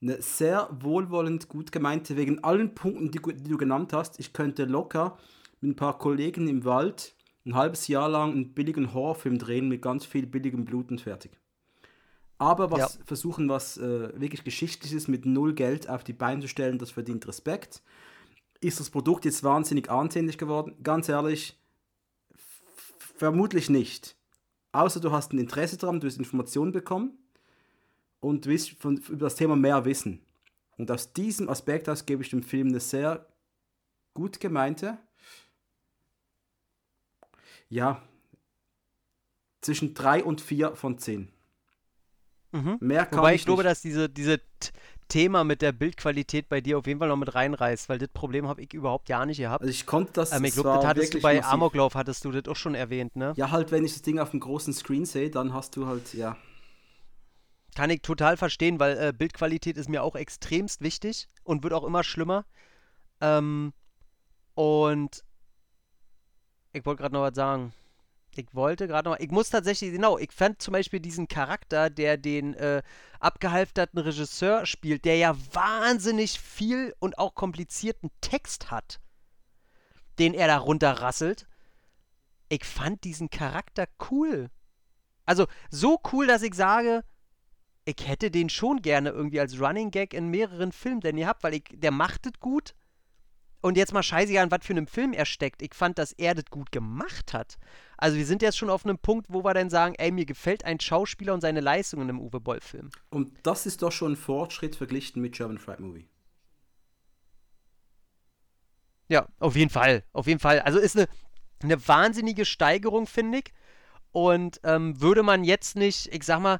[0.00, 4.64] eine sehr wohlwollend gut gemeinte, wegen allen Punkten, die, die du genannt hast, ich könnte
[4.64, 5.18] locker
[5.60, 7.14] mit ein paar Kollegen im Wald
[7.46, 11.32] ein halbes Jahr lang einen billigen Horrorfilm drehen mit ganz viel billigem Blut und fertig.
[12.38, 16.78] Aber was versuchen, was äh, wirklich Geschichtliches mit null Geld auf die Beine zu stellen,
[16.78, 17.82] das verdient Respekt.
[18.60, 20.74] Ist das Produkt jetzt wahnsinnig ansehnlich geworden?
[20.82, 21.58] Ganz ehrlich,
[23.16, 24.16] vermutlich nicht.
[24.74, 27.16] Außer du hast ein Interesse daran, du hast Informationen bekommen
[28.18, 30.20] und willst von, über das Thema mehr wissen.
[30.76, 33.24] Und aus diesem Aspekt aus gebe ich dem Film eine sehr
[34.14, 34.98] gut gemeinte,
[37.68, 38.02] ja,
[39.60, 41.28] zwischen 3 und 4 von 10.
[42.54, 42.76] Mhm.
[42.78, 43.70] Mehr kann Wobei ich ich glaube, nicht.
[43.72, 44.40] dass diese, diese
[45.08, 48.46] Thema mit der Bildqualität bei dir auf jeden Fall noch mit reinreißt, weil das Problem
[48.46, 49.62] habe ich überhaupt ja nicht gehabt.
[49.62, 51.52] Also ich konnte das, ähm, ich glaube, das hattest du bei massiv.
[51.52, 53.32] Amoklauf, hattest du das auch schon erwähnt, ne?
[53.36, 56.14] Ja, halt, wenn ich das Ding auf dem großen Screen sehe, dann hast du halt,
[56.14, 56.36] ja.
[57.74, 61.82] Kann ich total verstehen, weil äh, Bildqualität ist mir auch extremst wichtig und wird auch
[61.82, 62.44] immer schlimmer.
[63.20, 63.72] Ähm,
[64.54, 65.24] und
[66.72, 67.72] ich wollte gerade noch was sagen.
[68.38, 72.16] Ich wollte gerade noch, ich muss tatsächlich, genau, ich fand zum Beispiel diesen Charakter, der
[72.16, 72.82] den äh,
[73.20, 79.00] abgehalfterten Regisseur spielt, der ja wahnsinnig viel und auch komplizierten Text hat,
[80.18, 81.46] den er da runterrasselt.
[82.48, 84.50] Ich fand diesen Charakter cool.
[85.26, 87.02] Also so cool, dass ich sage,
[87.84, 91.42] ich hätte den schon gerne irgendwie als Running Gag in mehreren Filmen denn ihr habt,
[91.42, 92.74] weil ich, der macht es gut.
[93.64, 95.62] Und jetzt mal scheißegal, an was für einem Film er steckt.
[95.62, 97.56] Ich fand, dass er das gut gemacht hat.
[97.96, 100.66] Also wir sind jetzt schon auf einem Punkt, wo wir dann sagen, ey, mir gefällt
[100.66, 102.90] ein Schauspieler und seine Leistungen im Uwe Boll-Film.
[103.08, 106.06] Und das ist doch schon ein Fortschritt verglichen mit German Fried Movie.
[109.08, 110.04] Ja, auf jeden Fall.
[110.12, 110.60] Auf jeden Fall.
[110.60, 111.08] Also ist eine,
[111.62, 113.54] eine wahnsinnige Steigerung, finde ich.
[114.12, 116.58] Und ähm, würde man jetzt nicht, ich sag mal,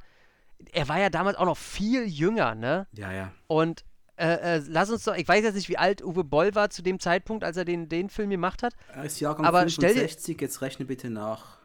[0.72, 2.86] er war ja damals auch noch viel jünger, ne?
[2.92, 3.30] Ja, ja.
[3.46, 3.84] Und
[4.16, 6.82] äh, äh, lass uns doch, ich weiß jetzt nicht, wie alt Uwe Boll war zu
[6.82, 8.74] dem Zeitpunkt, als er den, den Film gemacht hat.
[8.92, 11.58] Er ist Jahrgang Aber stell dir- 65, jetzt rechne bitte nach.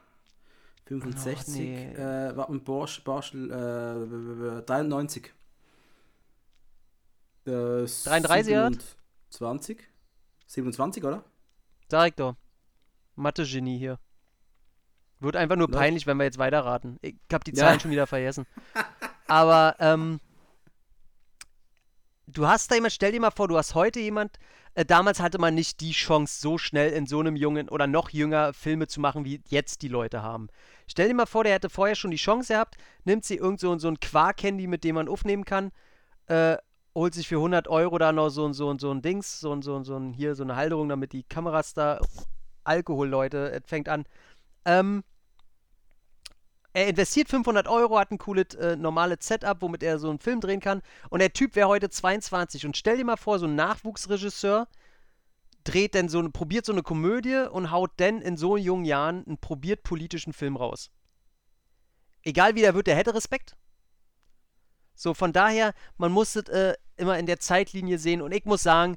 [0.86, 1.92] 65, nee.
[1.94, 5.32] äh, warte mal, Borsch, Borschel, äh, 93.
[7.46, 8.72] Äh, 33 er hat?
[9.30, 9.78] 27?
[10.46, 11.22] 27, oder?
[11.88, 12.34] Sag doch.
[13.14, 13.98] Mathe-Genie hier.
[15.20, 16.98] Wird einfach nur peinlich, wenn wir jetzt weiterraten.
[17.02, 17.58] Ich hab die Ja.
[17.58, 18.46] Zahlen schon wieder vergessen.
[19.28, 20.18] Aber, ähm,
[22.32, 24.38] du hast da jemand, stell dir mal vor, du hast heute jemand,
[24.74, 28.10] äh, damals hatte man nicht die Chance, so schnell in so einem jungen oder noch
[28.10, 30.48] jünger Filme zu machen, wie jetzt die Leute haben.
[30.86, 33.76] Stell dir mal vor, der hätte vorher schon die Chance gehabt, nimmt sie irgend so,
[33.78, 35.72] so ein Quark-Handy, mit dem man aufnehmen kann,
[36.26, 36.56] äh,
[36.94, 39.82] holt sich für 100 Euro da noch so, ein- so, so ein Dings, so, so,
[39.84, 42.00] so hier so eine Halterung, damit die Kameras da,
[42.64, 44.04] Alkohol, Leute, es fängt an.
[44.64, 45.02] Ähm,
[46.72, 50.40] er investiert 500 Euro, hat ein cooles äh, normales Setup, womit er so einen Film
[50.40, 50.82] drehen kann.
[51.08, 52.64] Und der Typ wäre heute 22.
[52.66, 54.68] Und stell dir mal vor, so ein Nachwuchsregisseur
[55.64, 59.26] dreht denn so eine, probiert so eine Komödie und haut dann in so jungen Jahren
[59.26, 60.90] einen probiert politischen Film raus.
[62.22, 63.56] Egal wie der wird, der hätte Respekt.
[64.94, 68.22] So, von daher, man muss es äh, immer in der Zeitlinie sehen.
[68.22, 68.96] Und ich muss sagen,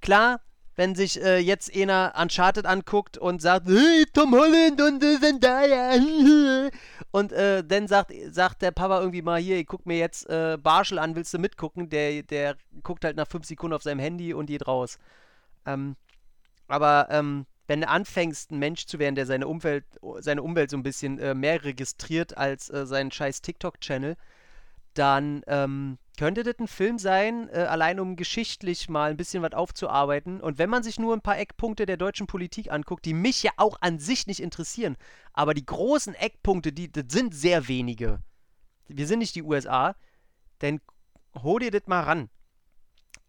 [0.00, 0.40] klar,
[0.80, 5.92] wenn sich äh, jetzt einer Uncharted anguckt und sagt, hey, Tom Holland und äh, Zendaya,
[7.10, 10.56] und äh, dann sagt, sagt der Papa irgendwie mal, hier, ich guck mir jetzt äh,
[10.56, 11.90] Barschel an, willst du mitgucken?
[11.90, 14.98] Der, der guckt halt nach fünf Sekunden auf seinem Handy und geht raus.
[15.66, 15.96] Ähm,
[16.66, 19.84] aber ähm, wenn du anfängst, ein Mensch zu werden, der seine Umwelt,
[20.20, 24.16] seine Umwelt so ein bisschen äh, mehr registriert als äh, seinen scheiß TikTok-Channel,
[24.94, 29.54] dann ähm, könnte das ein Film sein, äh, allein um geschichtlich mal ein bisschen was
[29.54, 30.42] aufzuarbeiten.
[30.42, 33.52] Und wenn man sich nur ein paar Eckpunkte der deutschen Politik anguckt, die mich ja
[33.56, 34.98] auch an sich nicht interessieren,
[35.32, 38.18] aber die großen Eckpunkte, die das sind sehr wenige.
[38.86, 39.96] Wir sind nicht die USA,
[40.58, 40.82] dann
[41.42, 42.28] hol dir das mal ran.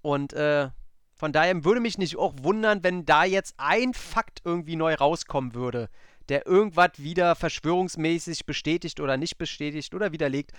[0.01, 0.69] Und äh,
[1.13, 5.55] von daher würde mich nicht auch wundern, wenn da jetzt ein Fakt irgendwie neu rauskommen
[5.55, 5.87] würde,
[6.27, 10.51] der irgendwas wieder verschwörungsmäßig bestätigt oder nicht bestätigt oder widerlegt.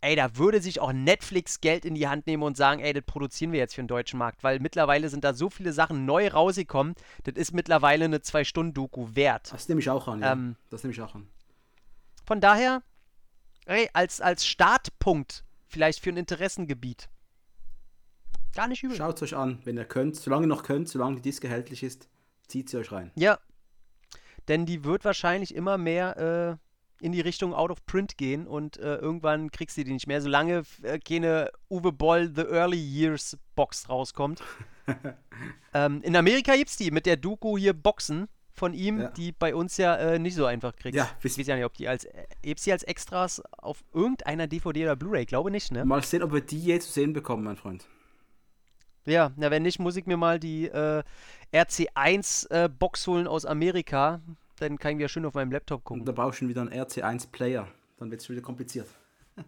[0.00, 3.02] Ey, da würde sich auch Netflix Geld in die Hand nehmen und sagen, ey, das
[3.04, 6.28] produzieren wir jetzt für den deutschen Markt, weil mittlerweile sind da so viele Sachen neu
[6.28, 6.94] rausgekommen,
[7.24, 9.52] das ist mittlerweile eine Zwei-Stunden-Doku wert.
[9.52, 10.32] Das nehme ich auch an, ja.
[10.32, 11.28] Ähm, das nehme ich auch an.
[12.24, 12.82] Von daher,
[13.66, 17.08] ey, als, als Startpunkt vielleicht für ein Interessengebiet.
[18.54, 18.96] Gar nicht übel.
[18.96, 20.16] Schaut es euch an, wenn ihr könnt.
[20.16, 22.08] Solange ihr noch könnt, solange die Disc erhältlich ist,
[22.46, 23.10] zieht sie euch rein.
[23.14, 23.38] Ja.
[24.48, 26.67] Denn die wird wahrscheinlich immer mehr äh,
[27.00, 30.20] in die Richtung Out of Print gehen und äh, irgendwann kriegst du die nicht mehr,
[30.20, 34.42] solange äh, keine Uwe Boll The Early Years Box rauskommt.
[35.74, 39.10] ähm, in Amerika gibt's die mit der Doku hier Boxen von ihm, Ja.
[39.10, 40.96] die bei uns ja äh, nicht so einfach kriegst.
[40.96, 44.48] Ja, ich weiß ja nicht, ob die als äh, gibt's die als Extras auf irgendeiner
[44.48, 45.84] DVD oder Blu-ray, glaube nicht, ne?
[45.84, 47.86] Mal sehen, ob wir die je zu sehen bekommen, mein Freund.
[49.06, 51.02] Ja, na wenn nicht, muss ich mir mal die äh,
[51.54, 54.20] RC1 äh, Box holen aus Amerika.
[54.58, 56.00] Dann kann ich wieder schön auf meinem Laptop gucken.
[56.00, 57.68] Und da brauchst du schon wieder einen RC1-Player.
[57.98, 58.88] Dann wird es wieder kompliziert.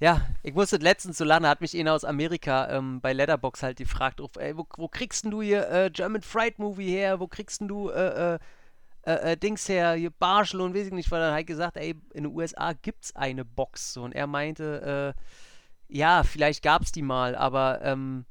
[0.00, 3.78] Ja, ich musste letztens so lange, hat mich einer aus Amerika ähm, bei Letterbox halt
[3.78, 7.20] gefragt, ey, wo, wo kriegst denn du hier äh, German Fried Movie her?
[7.20, 8.38] Wo kriegst denn du äh, äh,
[9.04, 11.90] äh, äh, Dings her, hier Barschel und weiß ich nicht, weil er halt gesagt, ey,
[12.14, 13.92] in den USA gibt's eine Box.
[13.92, 15.22] So, und er meinte, äh,
[15.88, 18.24] ja, vielleicht gab's die mal, aber ähm,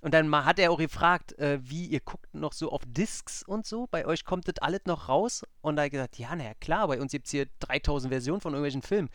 [0.00, 3.66] und dann hat er auch gefragt, äh, wie ihr guckt noch so auf Discs und
[3.66, 3.88] so.
[3.90, 5.42] Bei euch kommt das alles noch raus.
[5.60, 8.40] Und da hat er gesagt, ja, naja, klar, bei uns gibt es hier 3000 Versionen
[8.40, 9.08] von irgendwelchen Filmen.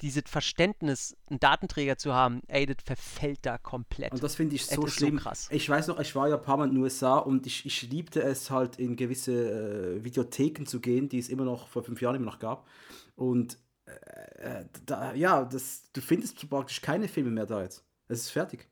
[0.00, 4.12] Dieses Verständnis, einen Datenträger zu haben, ey, das verfällt da komplett.
[4.12, 5.18] Und das finde ich Das so ist so schlimm.
[5.18, 5.46] krass.
[5.52, 7.82] Ich weiß noch, ich war ja ein paar Mal in den USA und ich, ich
[7.82, 12.02] liebte es halt in gewisse äh, Videotheken zu gehen, die es immer noch vor fünf
[12.02, 12.66] Jahren immer noch gab.
[13.14, 13.56] Und
[13.86, 17.84] äh, äh, da, ja, das, du findest praktisch keine Filme mehr da jetzt.
[18.08, 18.68] Es ist fertig.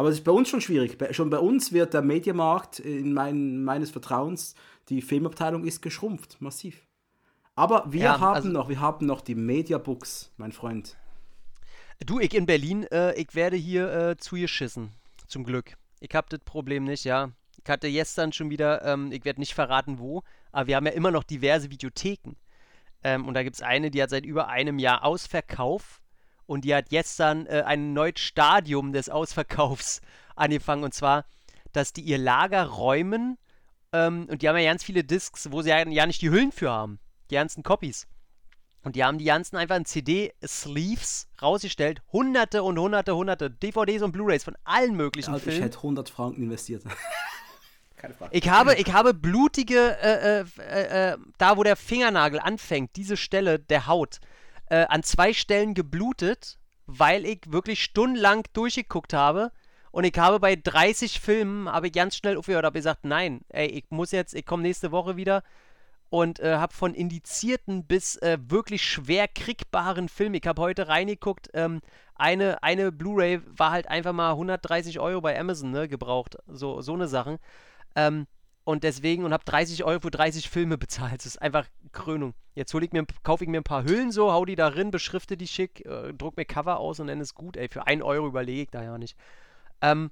[0.00, 0.96] Aber es ist bei uns schon schwierig.
[1.14, 4.54] Schon bei uns wird der Mediamarkt in mein, meines Vertrauens,
[4.88, 6.86] die Filmabteilung ist geschrumpft, massiv.
[7.54, 10.96] Aber wir Ja, haben also- noch, wir haben noch die Mediabooks, mein Freund.
[12.06, 14.88] Du, ich in Berlin, äh, ich werde hier äh, zugeschissen.
[15.26, 15.74] Zum Glück.
[16.00, 17.32] Ich habe das Problem nicht, ja.
[17.62, 20.92] Ich hatte gestern schon wieder, ähm, ich werde nicht verraten wo, aber wir haben ja
[20.92, 22.36] immer noch diverse Videotheken.
[23.04, 25.99] Ähm, und da gibt es eine, die hat seit über einem Jahr Ausverkauf
[26.50, 30.00] und die hat gestern äh, ein neues Stadium des Ausverkaufs
[30.34, 30.82] angefangen.
[30.82, 31.24] Und zwar,
[31.72, 33.38] dass die ihr Lager räumen
[33.92, 36.50] ähm, und die haben ja ganz viele Discs, wo sie ja, ja nicht die Hüllen
[36.50, 36.98] für haben.
[37.30, 38.08] Die ganzen Copies.
[38.82, 42.02] Und die haben die ganzen einfach in CD-Sleeves rausgestellt.
[42.12, 45.62] Hunderte und hunderte, hunderte DVDs und Blu-Rays von allen möglichen Also ich Filmen.
[45.62, 46.82] hätte 100 Franken investiert.
[47.96, 48.36] Keine Frage.
[48.36, 53.16] Ich habe, ich habe blutige, äh, äh, äh, äh, da wo der Fingernagel anfängt, diese
[53.16, 54.18] Stelle der Haut,
[54.70, 59.52] äh, an zwei Stellen geblutet, weil ich wirklich stundenlang durchgeguckt habe.
[59.92, 63.66] Und ich habe bei 30 Filmen, habe ich ganz schnell aufgehört, habe gesagt, nein, ey,
[63.66, 65.42] ich muss jetzt, ich komme nächste Woche wieder
[66.10, 71.50] und äh, habe von indizierten bis äh, wirklich schwer kriegbaren Filmen, ich habe heute reingeguckt,
[71.54, 71.80] ähm,
[72.14, 76.94] eine, eine Blu-ray war halt einfach mal 130 Euro bei Amazon, ne, gebraucht, so, so
[76.94, 77.38] eine Sachen.
[77.96, 78.26] Ähm,
[78.70, 81.18] und deswegen, und habe 30 Euro für 30 Filme bezahlt.
[81.20, 82.34] Das ist einfach Krönung.
[82.54, 84.90] Jetzt hol ich mir, kaufe ich mir ein paar Hüllen so, hau die da rein,
[84.90, 87.68] beschrifte die schick, äh, druck mir Cover aus und dann ist gut, ey.
[87.68, 89.16] Für 1 Euro überlege ich da ja nicht.
[89.82, 90.10] Ähm,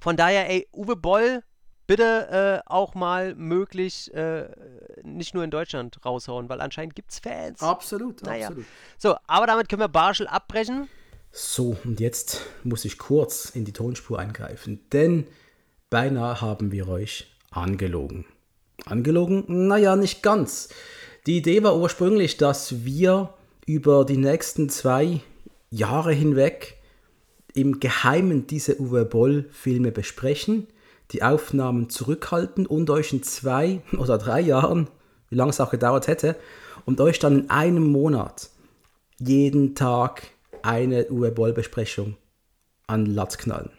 [0.00, 1.42] von daher, ey, Uwe Boll,
[1.86, 4.48] bitte äh, auch mal möglich äh,
[5.02, 7.60] nicht nur in Deutschland raushauen, weil anscheinend gibt's Fans.
[7.62, 8.48] Absolut, Naja.
[8.48, 8.66] absolut.
[8.98, 10.88] So, aber damit können wir Barschel abbrechen.
[11.32, 15.26] So, und jetzt muss ich kurz in die Tonspur eingreifen, denn
[15.90, 18.24] beinahe haben wir euch angelogen.
[18.84, 19.44] Angelogen?
[19.68, 20.68] Naja, nicht ganz.
[21.26, 23.34] Die Idee war ursprünglich, dass wir
[23.66, 25.20] über die nächsten zwei
[25.70, 26.78] Jahre hinweg
[27.54, 30.68] im Geheimen diese Uwe Boll-Filme besprechen,
[31.10, 34.88] die Aufnahmen zurückhalten und euch in zwei oder drei Jahren,
[35.28, 36.36] wie lange es auch gedauert hätte,
[36.84, 38.50] und euch dann in einem Monat
[39.18, 40.22] jeden Tag
[40.62, 42.16] eine Uwe Boll-Besprechung
[42.86, 43.70] an Latz knallen.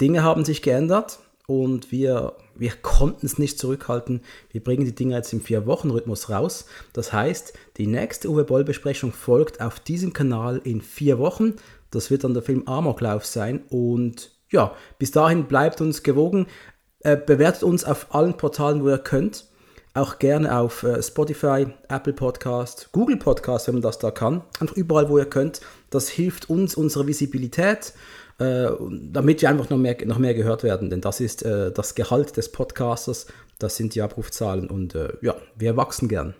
[0.00, 4.20] Dinge haben sich geändert und wir, wir konnten es nicht zurückhalten.
[4.50, 6.66] Wir bringen die Dinge jetzt im Vier-Wochen-Rhythmus raus.
[6.92, 11.54] Das heißt, die nächste Uwe Boll-Besprechung folgt auf diesem Kanal in vier Wochen.
[11.90, 13.62] Das wird dann der Film Amoklauf sein.
[13.68, 16.46] Und ja, bis dahin bleibt uns gewogen.
[17.00, 19.46] Äh, bewertet uns auf allen Portalen, wo ihr könnt.
[19.96, 24.42] Auch gerne auf äh, Spotify, Apple Podcast, Google Podcast, wenn man das da kann.
[24.58, 25.60] Einfach überall, wo ihr könnt.
[25.90, 27.94] Das hilft uns, unsere Visibilität,
[28.38, 30.90] äh, damit wir einfach noch mehr, noch mehr gehört werden.
[30.90, 33.26] Denn das ist äh, das Gehalt des Podcasters,
[33.58, 36.34] das sind die Abrufzahlen und äh, ja, wir wachsen gern.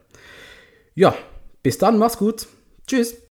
[0.95, 1.15] Ja,
[1.63, 2.47] bis dann, mach's gut.
[2.87, 3.24] Tschüss.